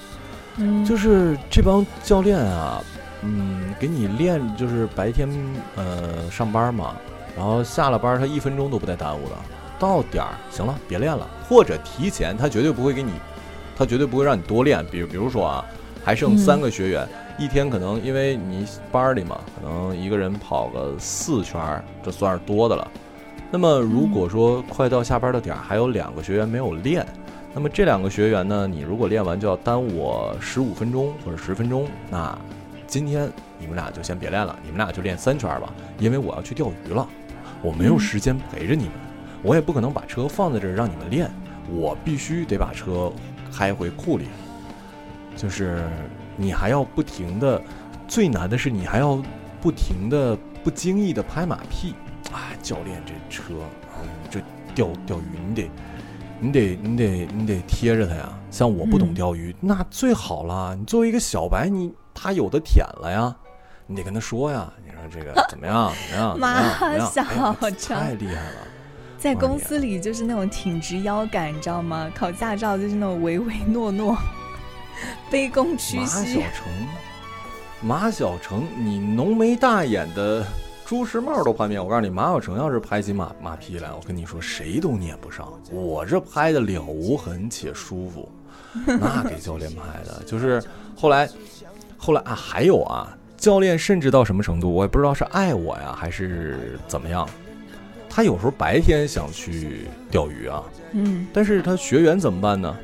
[0.58, 2.82] 嗯，就是这帮教练啊，
[3.24, 5.30] 嗯，给你练，就是白天
[5.76, 6.96] 呃上班嘛，
[7.36, 9.36] 然后下了班他一分钟都不带耽误的，
[9.80, 13.12] 到点儿行了别练了，或者提前，他绝对不会给你，
[13.76, 15.66] 他绝对不会让你多练，比如比如说啊，
[16.04, 17.08] 还剩三个学员，
[17.38, 22.88] 一天可能因为你班里嘛，可能一个人跑个四圈儿，这算是多的了。
[23.52, 27.06] 那么如果说快到下班的点儿，还有两个学员没有练，
[27.54, 32.38] 那么这两个学员呢，你如果练完就要耽误我十五分钟或者十分钟，那
[32.92, 37.08] 今天你们俩就先别练了，你们俩就练三圈吧，因为我要去钓鱼了，
[37.62, 38.94] 我没有时间陪着你们，
[39.42, 41.32] 我也不可能把车放在这儿让你们练，
[41.70, 43.10] 我必须得把车
[43.50, 44.26] 开回库里，
[45.38, 45.88] 就是
[46.36, 47.62] 你还要不停的，
[48.10, 49.24] 最难的是你还要
[49.62, 51.96] 不停的不经意的拍马屁，
[52.34, 53.54] 哎，教练这车，
[54.02, 54.42] 嗯，这
[54.76, 55.72] 钓钓鱼你得。
[56.44, 60.76] 你得你得你得贴着他呀，像我不懂钓鱼，那最好了。
[60.76, 63.36] 你作为一个小白，你他有的舔了呀，
[63.88, 64.72] 你得跟他说呀。
[64.86, 65.92] 你说这个 怎么样？
[66.10, 66.34] 怎么样？
[66.34, 66.70] 怎么样？
[66.74, 66.80] 怎么样？
[66.80, 68.68] 妈哎呀这小太厉害了。
[69.18, 72.12] 在公司里就是那种挺直腰杆，你知道吗？
[72.16, 74.18] 考驾照就是那种唯唯诺诺、
[75.32, 76.34] 卑躬屈膝马小膝。
[76.34, 76.88] 成，
[77.82, 80.44] 马小成，你浓眉大眼的
[80.86, 81.80] 朱时茂都拍面。
[81.84, 85.48] 我告诉你，马小成要是拍起马马屁来，我跟你说，谁都撵不上。
[85.70, 88.28] 我这拍的了无痕且舒服，
[88.86, 90.64] 那给教练拍的，就是
[90.98, 91.30] 后来，
[92.04, 97.30] 后来啊，还有啊，教练甚至到什么程度，我也不知道是爱我呀，还是怎么样。
[98.10, 102.76] 他有时候白天想去钓鱼啊，嗯，但是他学员怎么办呢？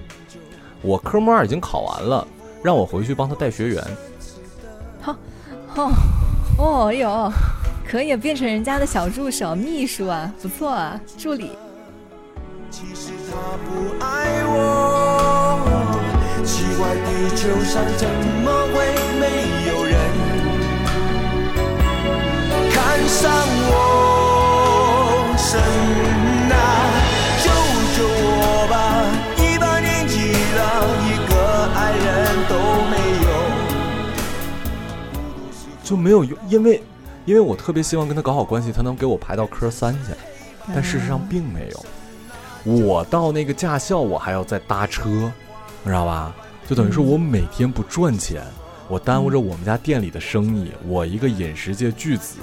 [0.84, 2.28] 我科目二已经考完了，
[2.62, 3.84] 让我回去帮他带学员。
[5.76, 5.92] 哦
[6.60, 7.34] 哦哟，
[7.90, 11.54] 可以变成人家的小助手、秘书啊，不错啊，助理。
[12.70, 15.58] 其实他不爱我，
[16.46, 18.08] 奇怪，地球上怎
[18.44, 19.96] 么会没有人
[22.72, 23.32] 看上
[23.70, 23.74] 我？
[25.38, 25.60] 神
[26.52, 26.56] 啊，
[27.44, 27.46] 救
[27.96, 28.76] 救我吧！
[29.38, 30.60] 一把年纪了，
[31.06, 31.34] 一个
[31.74, 32.06] 爱人
[32.50, 32.54] 都
[32.92, 32.94] 没
[33.24, 33.28] 有。
[35.84, 36.84] 就没有用，因为
[37.26, 40.12] 因为我特别希望跟他搞好关系，他能给我排到科三去，
[40.74, 41.86] 但事实上并没有。
[42.66, 45.32] 我到那个驾校，我还要再搭车，你
[45.86, 46.36] 知道吧？
[46.68, 48.44] 就等于说我每天不赚钱，
[48.88, 50.72] 我耽误着我们家店里的生意。
[50.86, 52.40] 我一个饮食界巨子，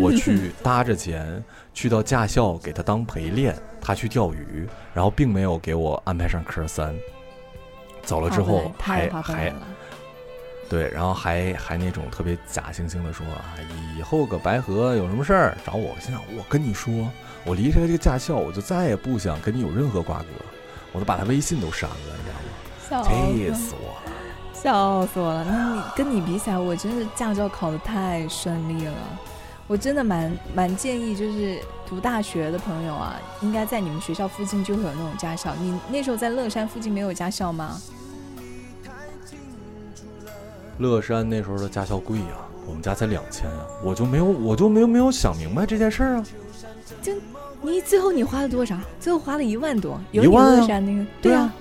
[0.00, 6.94] 我去 搭着钱去到驾校给他当陪练，他去钓鱼，然后并没有给我安排上科三。
[8.02, 9.52] 走了之后还还。
[10.68, 13.56] 对，然后还还那种特别假惺惺的说啊，
[13.96, 15.94] 以后搁白河有什么事儿找我。
[15.94, 16.92] 我心想，我跟你说，
[17.44, 20.26] 我离开这个驾校，我就再也不想跟你有任何瓜葛，
[20.92, 23.08] 我都把他微信都删了，你知道吗？
[23.08, 24.12] 气死我了！
[24.62, 25.44] 笑死我了！
[25.44, 28.92] 那你跟你比起来，我真是驾照考的太顺利了。
[29.66, 35.54] 我真的蛮蛮建议，就是读大学的朋友啊，应该在你们学校附近就会有那种驾校。
[35.60, 37.80] 你那时候在乐山附近没有驾校吗？
[40.78, 42.26] 乐山那时候的驾校贵呀、
[42.66, 46.24] 我们家才两千啊，我就没有我就没有没有想明白这件事儿啊。
[47.02, 47.12] 就
[47.60, 48.76] 你最后你花了多少？
[48.98, 51.04] 最后花了一万多，有你一万啊乐山那个？
[51.20, 51.52] 对啊啊，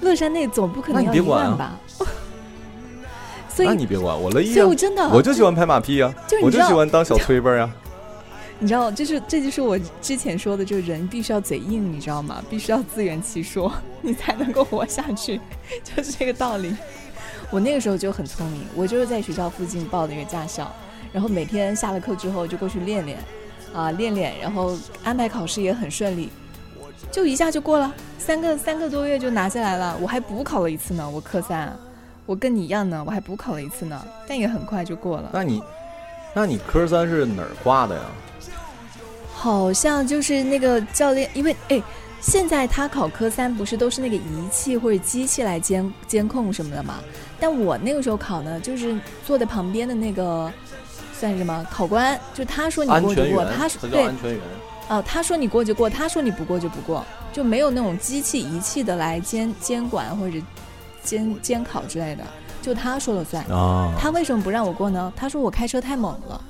[0.00, 1.78] 乐山那总不可能要一万吧？
[3.48, 7.68] 所以那你别管，我乐意啊所以我，真的我就喜欢拍马屁呀，我就喜欢当小崔巴呀。
[8.62, 12.44] 你知道，就是这就是我之前说的，就是人必须要嘴硬，你知道吗？
[12.50, 13.72] 必须要自圆其说，
[14.02, 15.40] 你才能够活下去，
[15.82, 16.74] 就是这个道理。
[17.50, 20.70] 我那个时候就很聪明，我就是在学校附近报的一个驾校，
[21.10, 23.18] 然后每天下了课之后就过去练练，
[23.72, 26.28] 啊、练练，然后安排考试也很顺利，
[27.10, 29.98] 就一下就过了，三个三个多月就拿下来了。
[30.00, 31.74] 我还补考了一次呢，我科三，
[32.30, 35.30] 我跟你一样呢，我还补考了一次呢，但也很快就过了。
[35.32, 35.60] 那你，
[36.32, 38.02] 那你科三是哪儿挂的呀？
[39.34, 41.82] 好像就是那个教练，因为哎，
[42.20, 47.00] 现在他考科三不是都是那个仪器或者机器来监监控什么的嘛？
[47.40, 50.48] 但我那个时候考呢，就是坐在旁边的那个
[51.12, 54.40] 算是什么考官，就他说你过就过，他说对安全员。
[54.88, 60.38] 哦，他说你过就过，他说你不过就不过，就没有那种机器仪器的来监监管或者
[61.02, 62.24] 监监考之类的，
[62.62, 63.44] 就他说了算。
[63.46, 65.12] 哦，他为什么不让我过呢？
[65.16, 66.44] 他说我开车太猛了，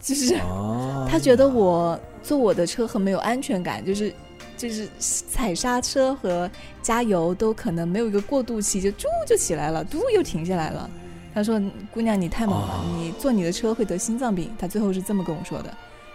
[0.00, 0.34] 就是。
[0.36, 4.14] 啊， 他觉得我坐我的车很没有安全感，就是
[4.56, 6.50] 就是踩刹车和
[6.82, 10.88] 加油都可能没有一个过渡期，就嘟就起来了，嘟又停下来了。
[11.34, 11.60] 他说
[11.92, 15.70] ：“姑娘，你太猛了，啊你坐你的车会得心脏病。”他最后是这么跟我说的，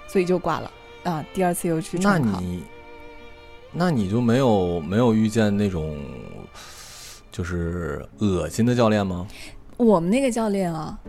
[0.08, 0.72] 所以就挂了
[1.04, 1.24] 啊。
[1.32, 2.64] 第二次又去那重考，你，
[3.72, 5.96] 那你就没有没有遇见那种
[7.32, 9.26] 就是恶心的教练吗？
[9.78, 11.00] 我们那个教练啊，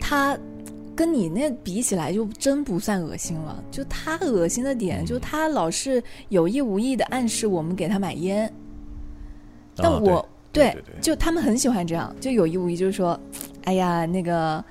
[0.00, 0.36] 他
[0.96, 3.62] 跟你那比起来就真不算恶心了。
[3.70, 8.52] 就他恶心的点，就他老是有意无意的暗示我们给他买烟。
[9.76, 13.18] 但啊我、对就他们很喜欢这样，就有意无意就是说，
[13.64, 14.62] 哎呀，那个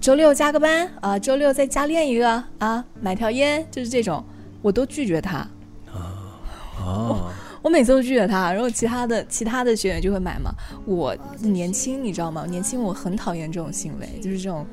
[0.00, 4.24] 周六加个班啊，周六再加练一个啊，买条烟，就是这种，
[4.62, 5.38] 我都拒绝他。
[6.80, 7.32] 啊，
[7.68, 10.50] 我每次都拒绝他，然后其他的其他的学员就会买嘛。
[10.86, 12.46] 我年轻，你知道吗？
[12.48, 14.64] 年轻我很讨厌这种行为，就是这种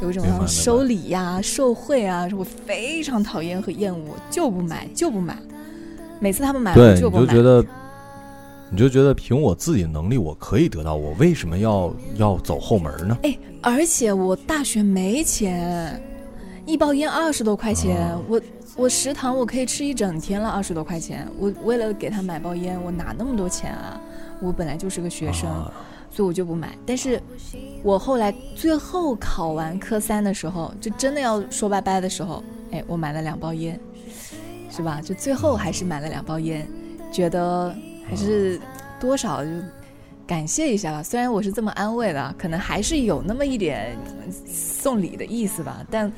[0.00, 5.36] 有一种收礼呀、受贿啊，我非常讨厌和厌恶，就不买就不买。
[6.20, 7.26] 每次他们买我就不买。
[7.26, 7.66] 就觉得，
[8.70, 13.18] 你就觉得凭我自己的能力我可以得到，我为什么要要走后门呢？
[13.24, 16.00] 哎，而且我大学没钱，
[16.66, 18.40] 一包烟二十多块钱，啊我
[18.76, 21.28] 我食堂我可以吃一整天了，二十多块钱。
[21.38, 24.00] 我为了给他买包烟，我哪那么多钱啊？
[24.40, 25.48] 我本来就是个学生。
[25.48, 25.72] 啊
[26.16, 26.78] 所以我就不买。
[26.86, 27.20] 但是，
[27.82, 32.40] 我后来最后考完科三的时候，就真的要说拜拜的时候，
[32.70, 33.80] 哎，我买了两包烟，
[34.70, 35.00] 是吧？
[35.02, 36.68] 就最后还是买了两包烟，
[37.10, 37.74] 觉得
[38.08, 38.60] 还是
[39.00, 39.50] 多少就
[40.24, 41.02] 感谢一下吧。
[41.02, 46.12] 虽然我是这么安慰的，可能还是有那么一点嗯送礼的意思吧，但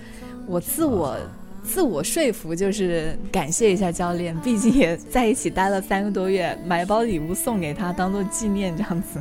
[0.47, 1.17] 我自我。
[1.65, 9.21] 自我说服就是感谢一下教练，毕竟也在一起待了三个多月，买包礼物送给他当做纪念这样子。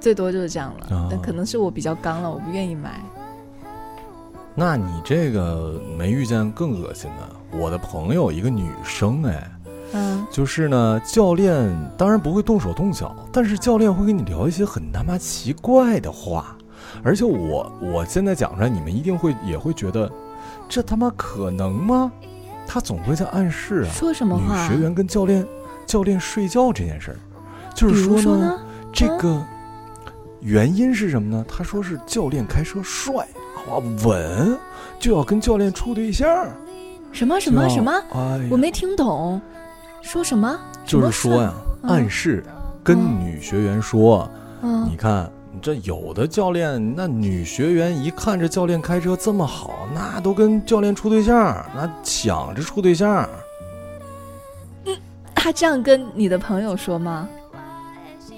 [0.00, 3.00] 最多就是这样了，哦但可能是我比较刚了，我不愿意买。
[4.56, 7.56] 那你这个没遇见更恶心的？
[7.56, 9.50] 我的朋友一个女生，哎，
[9.92, 16.58] 嗯，就是呢，教练当然不会动手动脚，但是教练会跟你聊一些很他妈奇怪的话，
[17.04, 20.10] 而且我我现在讲出来，你们一定会也会觉得，
[20.68, 22.12] 这他妈可能吗？
[22.66, 24.62] 他总会在暗示啊，说什么话？
[24.62, 25.46] 女学员跟教练
[25.86, 27.16] 教练睡觉这件事儿，
[27.74, 28.60] 就是说呢，说呢？
[28.92, 29.42] 这个
[30.40, 31.42] 原因是什么呢？
[31.48, 33.26] 他说是教练开车帅
[33.70, 34.58] 啊稳，
[35.00, 36.28] 就要跟教练处对象。
[37.10, 37.90] 什么什么什么？
[38.12, 39.40] 哎我没听懂，
[40.02, 40.60] 说什么？
[40.84, 41.54] 就是说呀，
[41.84, 42.44] 嗯暗示
[42.84, 45.30] 跟嗯女学员说，嗯你看。
[45.60, 51.36] 这有的教练，那女学员一看这教练开车这么好，那都跟教练处对象，
[51.74, 53.28] 那抢着处对象。
[55.34, 57.28] 他这样跟你的朋友说吗？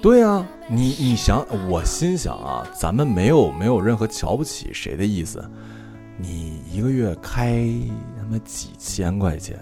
[0.03, 5.43] 对啊，你你想，我心想啊，咱们没有没有任何瞧不起谁的意思。
[6.17, 7.67] 你一个月开
[8.19, 9.59] 他妈几千块钱，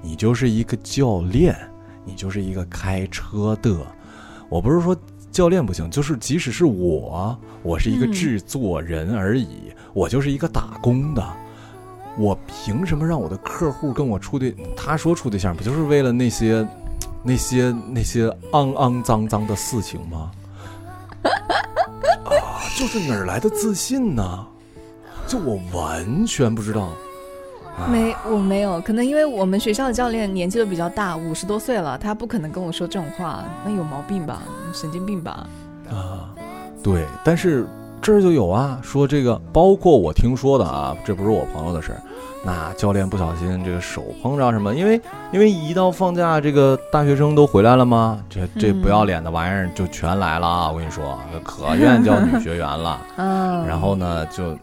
[0.00, 1.56] 你就是一个教练，
[2.04, 3.76] 你就是一个开车的。
[4.48, 4.96] 我不是说
[5.36, 11.22] 教练不行，就是即使是我，我是一个嗯制作人而已，我就是一个打工的。
[12.16, 14.56] 我凭什么让我的客户跟我处对？
[14.74, 16.66] 他说处对象，不就是为了那些、
[17.22, 20.30] 那些、那些肮肮脏脏的事情吗？
[21.22, 22.32] 啊，
[22.78, 24.46] 就是哪儿来的自信呢？
[25.26, 26.92] 就我完全不知道。
[27.78, 34.42] 啊没，我没有，可能因为我们学校的教练年纪都比较大，五十多岁了，他不可能跟我说这种话，那有毛病吧？
[34.72, 35.46] 神经病吧？
[35.90, 36.30] 啊，
[36.82, 37.66] 对，但是
[38.00, 42.00] 这儿就有啊，说这个包括我听说的啊，这不是我朋友的事儿。
[42.44, 44.72] 那教练不小心这个手碰着什么？
[44.72, 45.00] 因为
[45.32, 48.20] 因为一到放假，这个大学生都回来了吗？
[48.30, 50.70] 这这不要脸的玩意儿就全来了啊！
[50.70, 53.00] 我跟你说，可愿意教女学员了。
[53.18, 54.56] 嗯，然后呢，就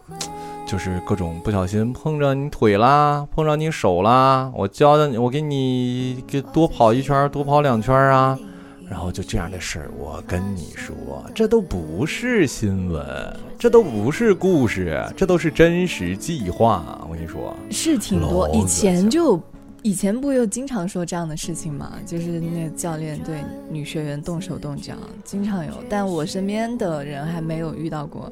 [0.74, 8.36] 就是各种不小心碰着你腿啦，碰着你手啦，我教教你，我给你给多跑一圈，多跑两圈啊。
[8.90, 10.92] 然后就这样的事儿，我跟你说，
[11.32, 13.06] 这都不是新闻，
[13.56, 17.06] 这都不是故事，这都是真实计划。
[17.08, 19.40] 我跟你说，是挺多，以前就
[19.82, 28.28] 以前不又经常说这样的事情嘛，就是那教练对女学员动手动脚，经常有，但我身边的人还没有遇到过。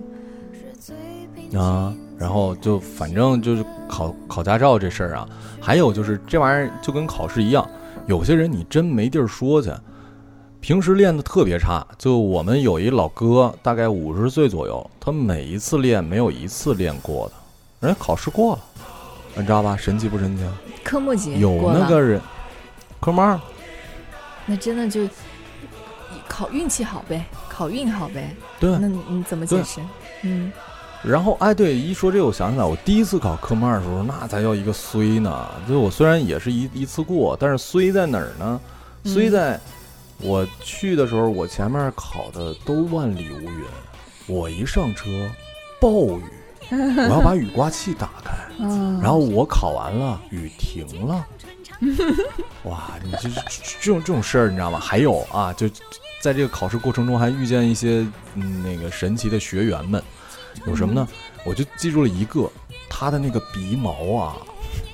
[1.56, 5.28] 啊，然后就反正就是考考驾照这事儿啊，
[5.60, 7.68] 还有就是这玩意儿就跟考试一样，
[8.06, 9.70] 有些人你真没地儿说去。
[10.60, 17.34] 平时练的特别差，就我们有一老哥，大概五十岁左右，他每一次练没有一次练过的，
[17.80, 18.62] 人家考试过了，
[19.34, 19.76] 你知道吧？
[19.76, 20.44] 神奇不神奇？
[20.84, 21.40] 科目几？
[21.40, 22.20] 有那个人，
[23.00, 23.38] 科目二。
[24.46, 25.00] 那真的就
[26.28, 28.34] 考运气好呗，考运好呗。
[28.60, 28.70] 对。
[28.78, 29.80] 那你怎么解释？
[30.22, 30.52] 嗯。
[31.04, 35.48] 然后哎，对，一说这，我想起来，我第一次考科目二的时候，那才叫一个衰呢。
[35.68, 38.60] 就我虽然也是一一次过，但是衰在哪儿呢？
[39.04, 39.60] 衰在。
[40.24, 43.64] 我去的时候，我前面考的都万里无云，
[44.28, 45.10] 我一上车，
[45.80, 46.22] 暴雨，
[46.70, 48.32] 我要把雨刮器打开，
[49.02, 51.26] 然后我考完了，雨停了，
[52.62, 53.28] 哇，你这
[53.80, 54.78] 这种这种事儿你知道吗？
[54.78, 55.68] 还有啊，就
[56.20, 60.00] 在这个考试过程中还遇见一些嗯那个神奇的学员们，
[60.66, 61.06] 有什么呢？
[61.44, 62.50] 我就记住了一个，
[62.88, 64.36] 他的那个鼻毛啊，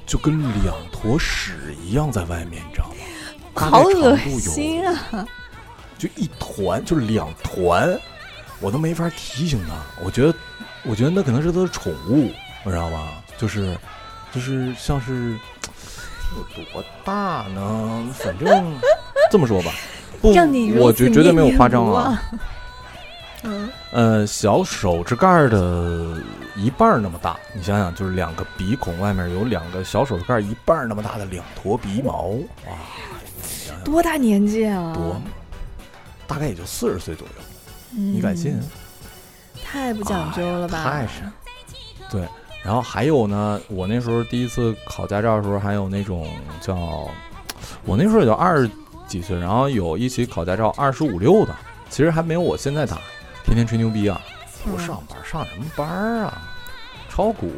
[0.07, 2.95] 就跟两坨屎一样在外面，你知道吗？
[3.55, 5.27] 好恶心啊！
[5.99, 7.99] 就一团，就是两团，
[8.61, 9.75] 我都没法提醒他。
[10.05, 10.35] 我觉得，
[10.85, 12.33] 我觉得那可能是他的宠物，
[12.65, 13.09] 你知道吗？
[13.37, 13.77] 就是，
[14.33, 15.37] 就是像是
[16.37, 18.09] 有多大呢？
[18.15, 18.73] 反正
[19.31, 19.73] 这么说吧，
[20.23, 20.33] 不，
[20.79, 22.23] 我绝绝对没有夸张啊。
[23.49, 26.23] 嗯，呃，小手指盖的
[26.55, 32.27] 一半那么大，你想想，就是两个鼻孔外面有两个小手指盖一半那么大的两坨鼻毛，
[32.67, 32.75] 哇！
[33.85, 34.93] 多大年纪啊？
[34.95, 35.21] 多，
[36.27, 37.33] 大概也就四十岁左右。
[37.91, 38.61] 你敢信？
[39.65, 40.85] 太不讲究了吧？
[40.85, 41.23] 太是。
[42.11, 42.27] 对，
[42.63, 46.29] 然后还有呢，我那时候第一次考驾照的时候，还有那种
[46.61, 47.09] 叫，
[47.85, 48.71] 我那时候也就二十
[49.07, 51.55] 几岁，然后有一起考驾照二十五六的，
[51.89, 52.99] 其实还没有我现在大，
[53.49, 54.21] 天天吹牛逼啊，
[54.63, 56.43] 不上班上什么班啊？
[57.09, 57.49] 炒股，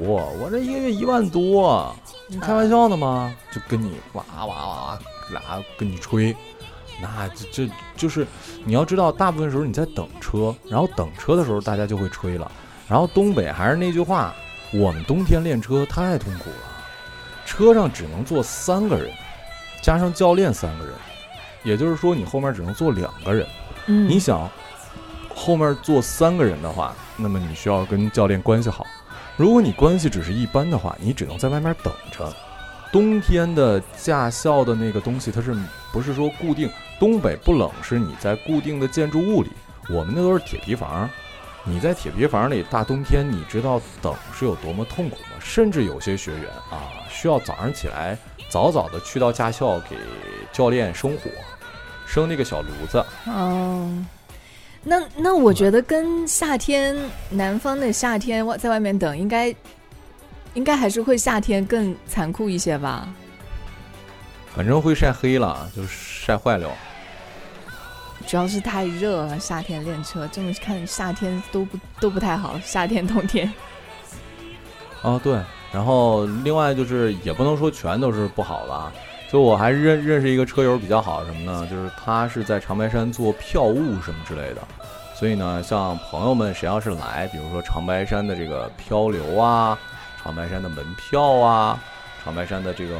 [0.40, 1.92] 我这一个月一万多，
[2.28, 3.34] 你开玩笑呢吗？
[3.50, 4.98] 就跟你哇哇哇哇。
[5.30, 5.40] 俩
[5.76, 6.34] 跟你吹，
[7.02, 8.24] 那这这就是
[8.64, 12.50] 你要知道，大部分时候你在等车，然后等车的时候大家就会吹了。
[12.88, 14.32] 然后东北还是那句话，
[14.72, 16.66] 我们冬天练车太痛苦了，
[17.44, 19.12] 车上只能坐三个人，
[19.82, 20.94] 加上教练三个人，
[21.64, 23.44] 也就是说你后面只能坐两个人。
[23.86, 24.48] 嗯，你想
[25.40, 28.86] 后面坐三个人的话，那么你需要跟教练关系好。
[29.38, 32.30] 如果你关系只是一般的话，你只能在外面等着。
[32.92, 35.56] 冬天的驾校的那个东西，它是
[35.94, 36.70] 不是说固定？
[36.98, 39.50] 东北不冷，是你在固定的建筑物里。
[39.88, 41.08] 我们那都是铁皮房，
[41.64, 45.38] 你在铁皮房里，大冬天你知道等是有多么痛苦吗？
[45.40, 48.18] 甚至有些学员啊，需要早上起来
[48.50, 49.96] 早早的去到驾校给
[50.52, 51.30] 教练生火，
[52.06, 53.02] 生那个小炉子。
[53.24, 53.90] 哦，
[54.82, 56.96] 那那我觉得跟夏天
[57.30, 59.54] 南方的夏天外在外面等应该。
[60.54, 63.08] 应该还是会夏天更残酷一些吧，
[64.52, 66.68] 反正会晒黑了，就晒坏了。
[68.26, 73.48] 主要是太热了，夏天练车这么看，夏天都不都不太好，夏天冬天。
[75.02, 75.40] 哦，对，
[75.72, 78.92] 然后另外就是也不能说全都是不好的啊，
[79.30, 81.66] 就我还认认识一个车友比较好，什么呢？
[81.70, 84.62] 就是他是在长白山做票务什么之类的，
[85.14, 89.78] 所以呢，像朋友们谁要是来，比如说长白山的这个漂流啊。
[90.22, 91.82] 长白山的门票啊，
[92.22, 92.94] 长白山的这个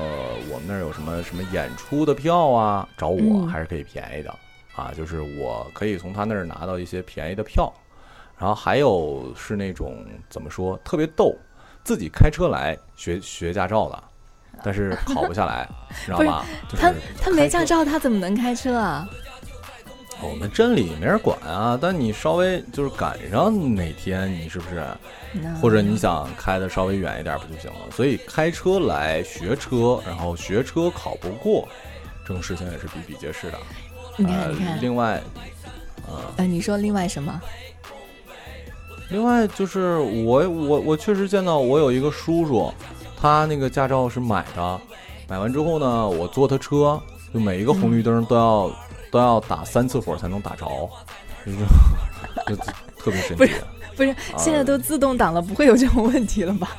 [0.51, 4.35] 我们那儿有什么什么演出的票啊，找我还是可以便宜的
[4.75, 7.71] 啊，就是我可以从他那儿拿到一些便宜的票，
[8.39, 11.37] 然后还有是那种怎么说特别逗，
[11.85, 14.03] 自己开车来学学驾照的，
[14.63, 15.69] 但是考不下来，
[16.05, 16.45] 知道吧？
[16.79, 19.09] 他他没驾照，他怎么能开车啊？
[20.23, 24.85] 我们镇里没人管啊，但你稍微就是赶上哪天，你是不是？
[25.63, 27.91] 或者你想开的稍微远一点不就行了？
[27.91, 31.67] 所以开车来学车，然后学车考不过，
[32.27, 33.59] 这种事情也是比比皆是的。
[34.19, 34.79] 你看，你看。
[34.83, 35.23] 另外，
[36.37, 37.41] 呃，你说另外什么？
[39.09, 42.73] 另外就是我我我确实见到我有一个叔叔，
[43.21, 44.81] 他那个驾照是买的，
[45.29, 47.01] 买完之后呢，我坐他车，
[47.35, 48.71] 就每一个红绿灯都要、
[49.11, 50.67] 都要打三次火才能打着，
[51.45, 51.53] 就
[52.55, 52.63] 就
[52.97, 53.53] 特别神奇。
[53.95, 56.71] 不是，现在都自动挡了，不会有这种问题了吧？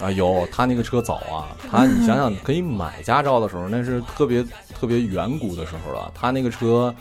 [0.00, 4.42] 啊，有他那个车早啊，他你想想，可以买驾照的时候，那是特别
[4.80, 6.10] 特别远古的时候了。
[6.14, 6.94] 他那个车，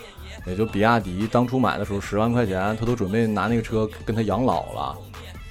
[0.46, 4.98] 也就比亚迪当初买的时候十万块钱，他都准备拿那个车跟他养老了，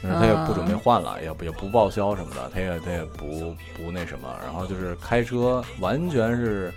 [0.02, 6.74] 但是他也不准备换了，也不也不报销什么的，他也他也不不那什么，然后就是开车完全是，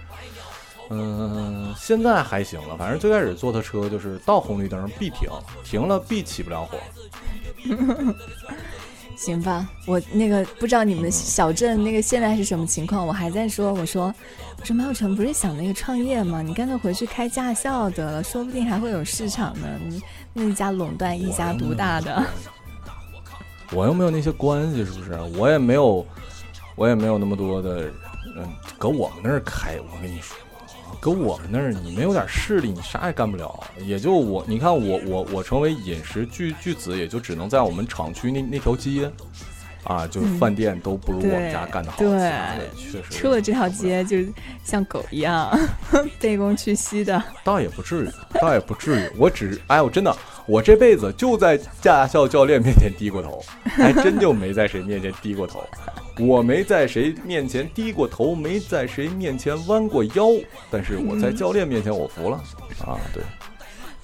[0.89, 5.29] 嗯，现在还行了，反正最开始坐他车就是到红绿灯必停，
[5.63, 6.77] 停了必起不了火。
[9.17, 14.13] 行吧，我那个不知道你们小镇那个现在是什么情况，我还在说，我说
[14.59, 16.41] 我说马有成不是想那个创业吗？
[16.41, 19.67] 你干脆回去开驾校得了，说不定还会有市场呢。
[19.87, 20.01] 你
[20.33, 22.21] 那家垄断一家独大的，
[23.71, 25.19] 我又没有那些关系，是不是？
[25.37, 26.05] 我也没有，
[26.75, 27.89] 我也没有那么多的，
[28.37, 28.47] 嗯，
[28.77, 30.37] 搁我们那儿开，我跟你说。
[30.99, 33.63] 搁我们那儿，你没有点势力，你啥也干不了。
[33.77, 39.11] 也就我，你看我，我，我成为饮食巨巨子，也就只能在我们厂区那那条街，
[39.83, 41.97] 啊，就饭店都不如我们家干的好。
[41.99, 42.31] 对，
[42.75, 43.09] 确实。
[43.11, 44.17] 出了这条街，就
[44.63, 45.55] 像狗一样
[46.19, 47.21] 卑躬屈膝的。
[47.43, 48.09] 倒也不至于，
[48.41, 49.11] 倒也不至于。
[49.15, 50.15] 我只，哎，我真的，
[50.47, 55.63] 我这辈子就在驾校教练面前低过头，还真就没在谁面前低过头。
[56.17, 60.29] 我没在谁面前低过头，没在谁面前弯过腰，
[60.71, 62.37] 但是我在教练面前我服了
[62.85, 62.95] 啊！
[63.13, 63.23] 对，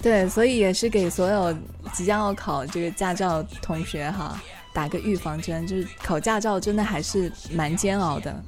[0.02, 1.56] 对，所以也是给所有
[1.94, 4.38] 即将要考这个驾照同学哈
[4.74, 8.42] 打个预防针，就是考驾照真的还是蛮煎熬的。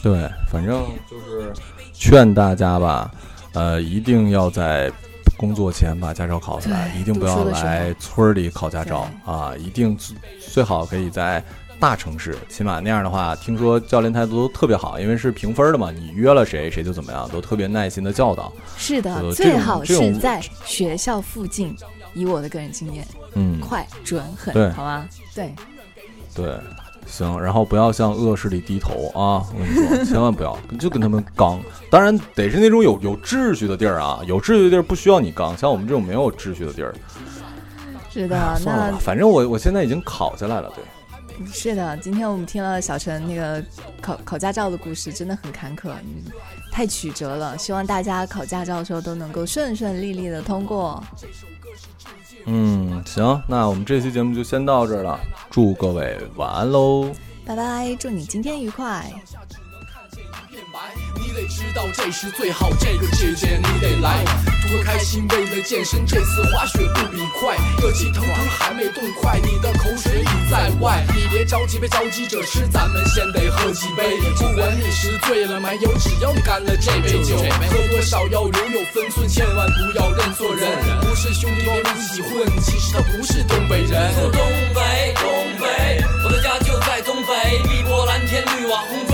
[0.00, 1.52] 对，反正就是
[1.92, 3.10] 劝大家吧，
[3.54, 4.92] 呃，一定要在
[5.40, 9.56] 工作前把驾照考下来，一定不要来村里考驾照啊！
[9.56, 9.96] 一定
[10.38, 11.42] 最好可以在。
[11.80, 18.52] 大城市，起码那样的话，听说教练态度都特别好，因为是评分的嘛，你约了谁，谁就怎么样，都特别耐心的教导。
[18.76, 21.74] 是的，最好是在学校附近。
[22.12, 25.08] 以我的个人经验，嗯，快、准、狠，好吗？
[25.34, 25.54] 对，
[26.34, 26.54] 对，
[27.10, 29.44] 行，然后不要向恶势力低头啊！
[29.52, 31.60] 我跟你说， 千万不要，就跟他们刚。
[31.90, 36.94] 当然得是那种有有秩序的地儿啊，有秩序的地儿不需要你刚，像我们这种没有秩序的地儿，
[38.08, 40.84] 是的，算了吧，反正我我现在已经考下来了，对。
[41.52, 43.64] 是的，今天我们听了小陈那个
[44.02, 45.90] 考考驾照的故事，真的很坎坷，
[46.70, 47.56] 太曲折了。
[47.56, 51.02] 希望大家考驾照的时候都能够顺顺利利的通过。
[52.46, 55.20] 嗯，行，那我们这期节目就先到这儿了，
[55.50, 57.12] 祝各位晚安喽，
[57.44, 59.12] 拜拜，祝你今天愉快。
[61.30, 64.24] 你得知道这时最好，这个季节你得来。
[64.66, 67.56] 图个开心，为了健身，这次滑雪不比快。
[67.80, 71.06] 热气腾腾还没冻快，你的口水已在外。
[71.14, 74.18] 你别着急，别着急着吃，咱们先得喝几杯。
[74.38, 77.36] 不管你是醉了没有，只要你干了这杯酒，
[77.70, 80.66] 喝多少要留有分寸，千万不要认错人。
[81.02, 84.12] 不是兄弟别一起混，其实他不是东北人。
[84.32, 84.42] 东
[84.74, 89.06] 北，东北，我的家就在东北，碧波蓝天，绿瓦红，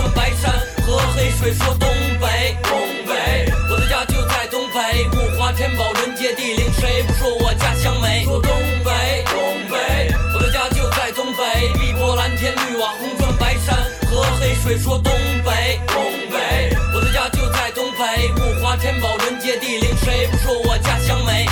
[1.17, 1.55] 黑水。
[1.55, 1.89] 说东
[2.21, 4.79] 北，东北，我的家就在东北，
[5.17, 8.25] 物华天宝，人杰地灵，谁不说我家乡美？
[8.25, 8.53] 说东
[8.85, 9.41] 北，东
[9.71, 13.75] 北，我的家就在东北，碧波蓝天，绿瓦红砖白山，
[14.11, 14.77] 喝黑水。
[14.79, 15.11] 说东
[15.45, 15.97] 北，东
[16.31, 21.47] 北，我的家就在东北，物华天宝，人杰地灵，谁不说我家乡美？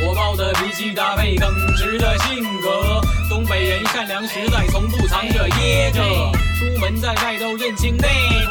[0.00, 6.39] 火爆的脾气搭配耿直的性格，东北人善良实在，从不藏着掖着。
[6.80, 8.08] 门在外都认清内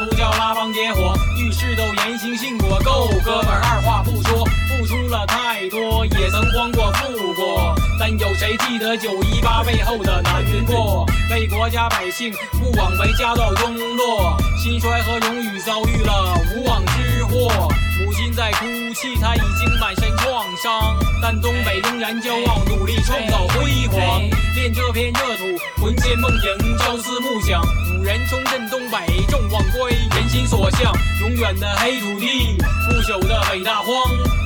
[0.08, 4.46] 不叫拉帮结伙，遇事都言行信果，够哥们儿，二话不说。
[4.68, 11.04] 付出了太多，也曾慌过、富过，但有谁记得九一八背后的难过？
[11.30, 17.68] 为国家百姓不枉为家道中落，兴衰和荣誉遭遇了无妄之祸。
[17.98, 24.22] 母亲在哭泣，她已经满身创伤，但东北仍然骄傲，努力创造辉煌。
[24.54, 27.60] 恋这片热土，魂牵梦萦，朝思暮想。
[27.60, 30.90] 五人重振东北，众望归，人心所向。
[31.20, 32.56] 永远的黑土地，
[32.88, 33.94] 不朽的北大荒，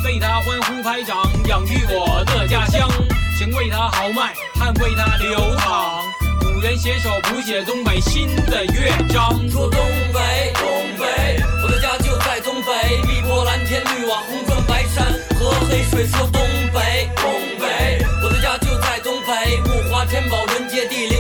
[0.04, 2.90] 为他欢呼拍掌，养育我的家乡。
[3.36, 6.04] 请为他豪迈，捍卫他流淌。
[6.44, 9.30] 五人携手谱写东北新的乐章。
[9.50, 9.80] 说东
[10.12, 10.64] 北，东
[10.96, 15.04] 北，我的家就在东北，碧波蓝天，绿瓦红砖白山，
[15.36, 16.06] 和黑水。
[16.06, 16.40] 说东
[16.72, 17.24] 北，东
[17.58, 21.13] 北，我的家就在东北，物华天宝，人杰地灵，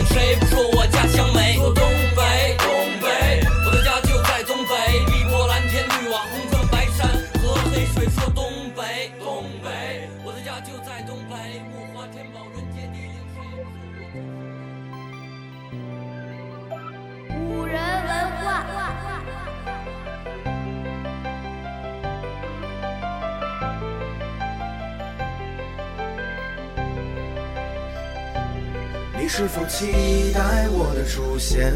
[29.36, 31.72] 是否期待我的出现？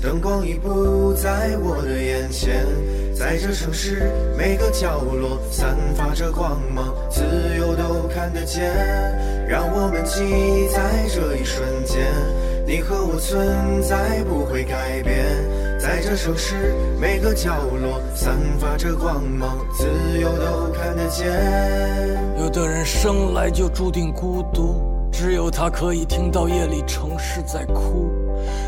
[0.00, 2.64] 灯光已不在我的眼前，
[3.12, 4.08] 在这城市
[4.38, 7.24] 每个角落散发着光芒，自
[7.58, 8.62] 由都看得见。
[9.48, 12.06] 让我们记在这一瞬间，
[12.64, 15.26] 你和我存在不会改变，
[15.80, 16.54] 在这城市
[17.00, 19.84] 每个角落散发着光芒，自
[20.20, 21.26] 由都看得见。
[22.38, 24.79] 有的人生来就注定孤独，
[25.22, 28.10] 只有他可以听到夜里城市在哭。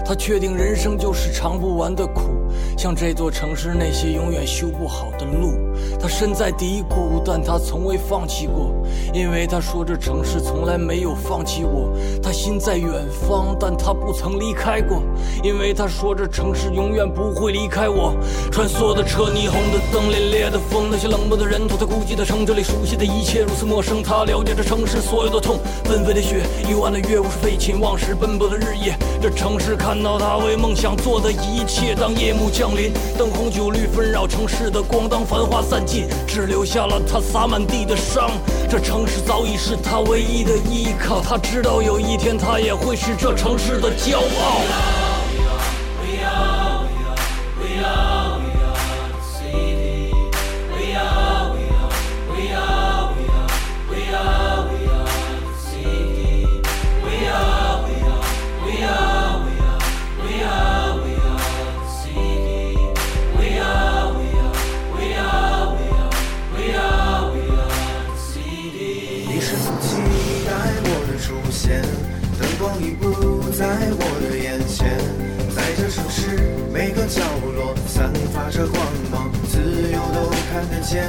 [0.04, 2.41] 他确定人生就是尝不完的苦，
[2.76, 5.54] 像这座城市那些永远修不好的路。
[6.00, 8.72] 他身在低谷，但他从未放弃过，
[9.12, 11.92] 因为他说这城市从来没有放弃我。
[12.22, 15.02] 他心在远方，但他不曾离开过，
[15.42, 18.14] 因为他说这城市永远不会离开我。
[18.50, 24.02] 穿梭的车，霓虹的灯，凛冽的风，那些冷漠的人，都在孤寂的城，这里熟悉的一切如此陌生。
[24.02, 28.96] 他了解这城市所有的痛，纷飞的雪，幽暗的月，无数废寝忘食奔波的日夜。
[29.20, 31.94] 这城市看到他为梦想做的一切。
[31.94, 38.30] 当夜幕降临，灯红酒绿纷扰城市的光，当繁华散尽，只留下了他洒满地的伤。
[38.68, 45.01] 这城市早已是他唯一的依靠，他知道有一天他也会是这城市的骄傲。
[80.62, 81.02] 看得见。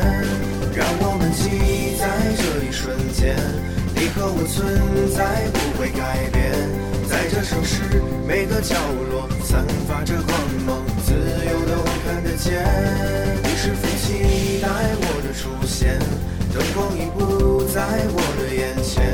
[0.73, 2.09] 让我们记忆在
[2.41, 3.37] 这一瞬间，
[3.93, 4.65] 你和我存
[5.13, 6.49] 在不会改变，
[7.07, 8.73] 在这城市每个角
[9.11, 10.33] 落散发着光
[10.65, 12.65] 芒，自由都看得见。
[13.43, 15.99] 你是否期待我的出现？
[16.51, 19.13] 灯光已不在我的眼前，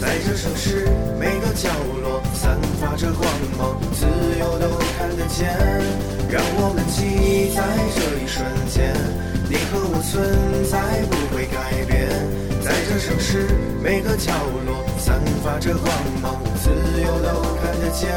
[0.00, 0.88] 在这城市
[1.20, 1.68] 每个角
[2.00, 3.28] 落散发着光
[3.58, 4.06] 芒，自
[4.40, 5.52] 由都看得见。
[6.30, 7.62] 让我们记忆在
[7.94, 8.92] 这一瞬间，
[9.48, 12.08] 你和我存在不会改变，
[12.62, 13.46] 在这城市
[13.82, 14.32] 每个角
[14.64, 15.86] 落散发着光
[16.22, 17.28] 芒，自由都
[17.60, 18.08] 看得见。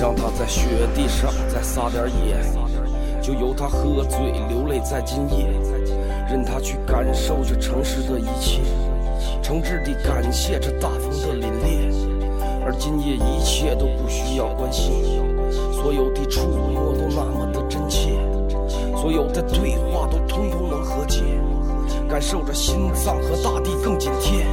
[0.00, 2.36] 让他在雪地上再撒点野，
[3.22, 4.18] 就由他喝醉
[4.48, 5.46] 流泪在今夜，
[6.30, 8.60] 任他去感受这城市的一切，
[9.42, 11.92] 诚挚地感谢这大风的凛冽，
[12.64, 14.90] 而今夜一切都不需要关心，
[15.72, 16.89] 所有的触摸，
[19.00, 21.22] 所有的对话都通通能和解，
[22.06, 24.44] 感受着心脏和大地更紧贴。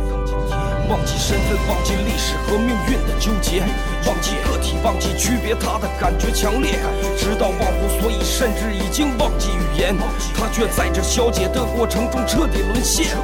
[0.87, 3.59] 忘记身份，忘记历史和命运的纠结，
[4.07, 6.79] 忘记个体，忘记区别，他的感觉强烈，
[7.17, 9.93] 直到忘乎所以，甚至已经忘记语言。
[10.33, 13.17] 他却在这消解的过程中彻底沦陷。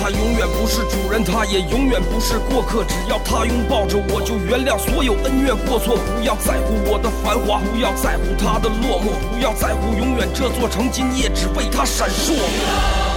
[0.00, 2.84] 他永远不是主人，他也永远不是过客。
[2.84, 5.96] 只要他拥抱着我，就原谅所有恩怨过错。
[5.96, 13.07] 不要在乎我的繁华，不要在乎他的落寞，不要在乎永远这座城今夜只为他闪烁。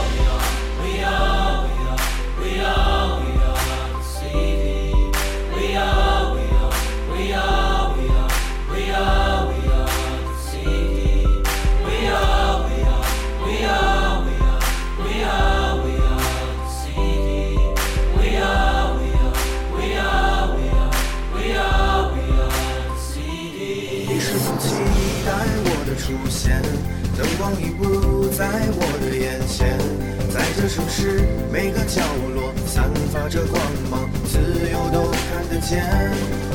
[30.73, 32.01] 城市每个角
[32.33, 33.61] 落散发着光
[33.91, 34.39] 芒，自
[34.71, 35.83] 由都看得见。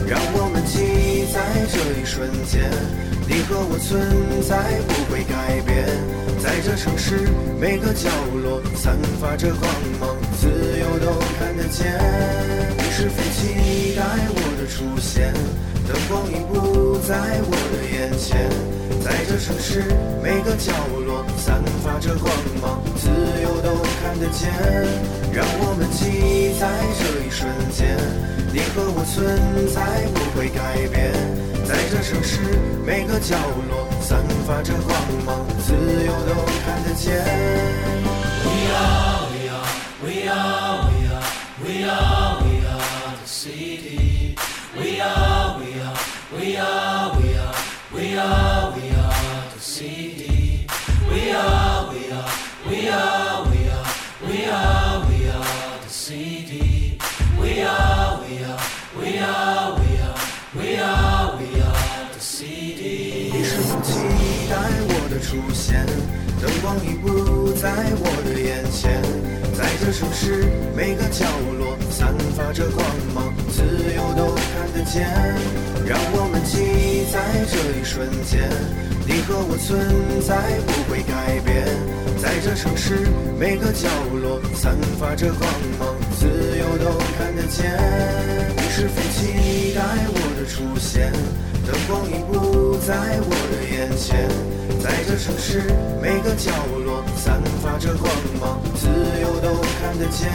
[0.09, 1.37] 让我们记忆在
[1.69, 2.65] 这一瞬间，
[3.29, 4.57] 你和我存在
[4.89, 5.85] 不会改变，
[6.41, 7.29] 在这城市
[7.61, 8.09] 每个角
[8.43, 9.69] 落散发着光
[10.01, 11.93] 芒，自由都看得见。
[12.79, 14.01] 你是否期待
[14.33, 15.35] 我的出现？
[15.87, 17.15] 灯光已不在
[17.45, 18.49] 我的眼前，
[19.05, 19.85] 在这城市
[20.25, 20.96] 每个角落
[21.37, 23.09] 散发着光芒，自
[23.43, 24.51] 由都看得见。
[25.33, 26.67] 让我们记忆在
[26.99, 27.97] 这一瞬间，
[28.53, 29.15] 你和我存
[29.69, 31.13] 在不会改变，
[31.67, 32.41] 在这城市
[32.85, 33.37] 每个角
[33.69, 36.35] 落散发着光芒，自由都
[36.65, 37.07] 看得见。
[38.43, 39.69] We are, we are,
[40.03, 41.23] we are, we are,
[41.63, 44.35] we are, we are the city.
[44.75, 45.97] We are, we are,
[46.33, 47.55] we are, we are,
[47.93, 48.56] we are
[65.67, 65.85] 现，
[66.41, 69.03] 灯光已不在我的眼前，
[69.59, 70.47] 在这城市
[70.77, 71.27] 每个角
[71.59, 73.63] 落散发着光芒，自
[73.97, 75.03] 由都看得见。
[75.85, 77.19] 让我们记忆在
[77.51, 78.47] 这一瞬间，
[79.07, 79.75] 你和我存
[80.23, 81.67] 在不会改变，
[82.23, 82.95] 在这城市
[83.39, 83.89] 每个角
[84.23, 85.51] 落散发着光
[85.81, 86.27] 芒，自
[86.59, 87.75] 由都看得见。
[88.55, 89.83] 你是否期待
[90.15, 91.13] 我的出现？
[91.67, 92.95] 灯光已不在
[93.27, 94.29] 我的眼前，
[94.81, 95.63] 在这城市
[96.01, 96.53] 每个角
[96.85, 98.09] 落散发着光
[98.41, 98.87] 芒，自
[99.21, 100.31] 由都看得见。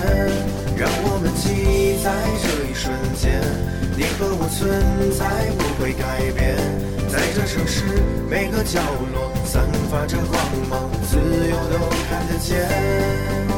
[0.76, 2.12] 让我们记忆在
[2.44, 3.40] 这一瞬间，
[3.96, 5.24] 你和我存在
[5.58, 6.58] 不会改变，
[7.08, 7.86] 在这城市
[8.30, 8.82] 每个角
[9.14, 10.36] 落散发着光
[10.70, 11.80] 芒，自由都
[12.10, 13.51] 看得见。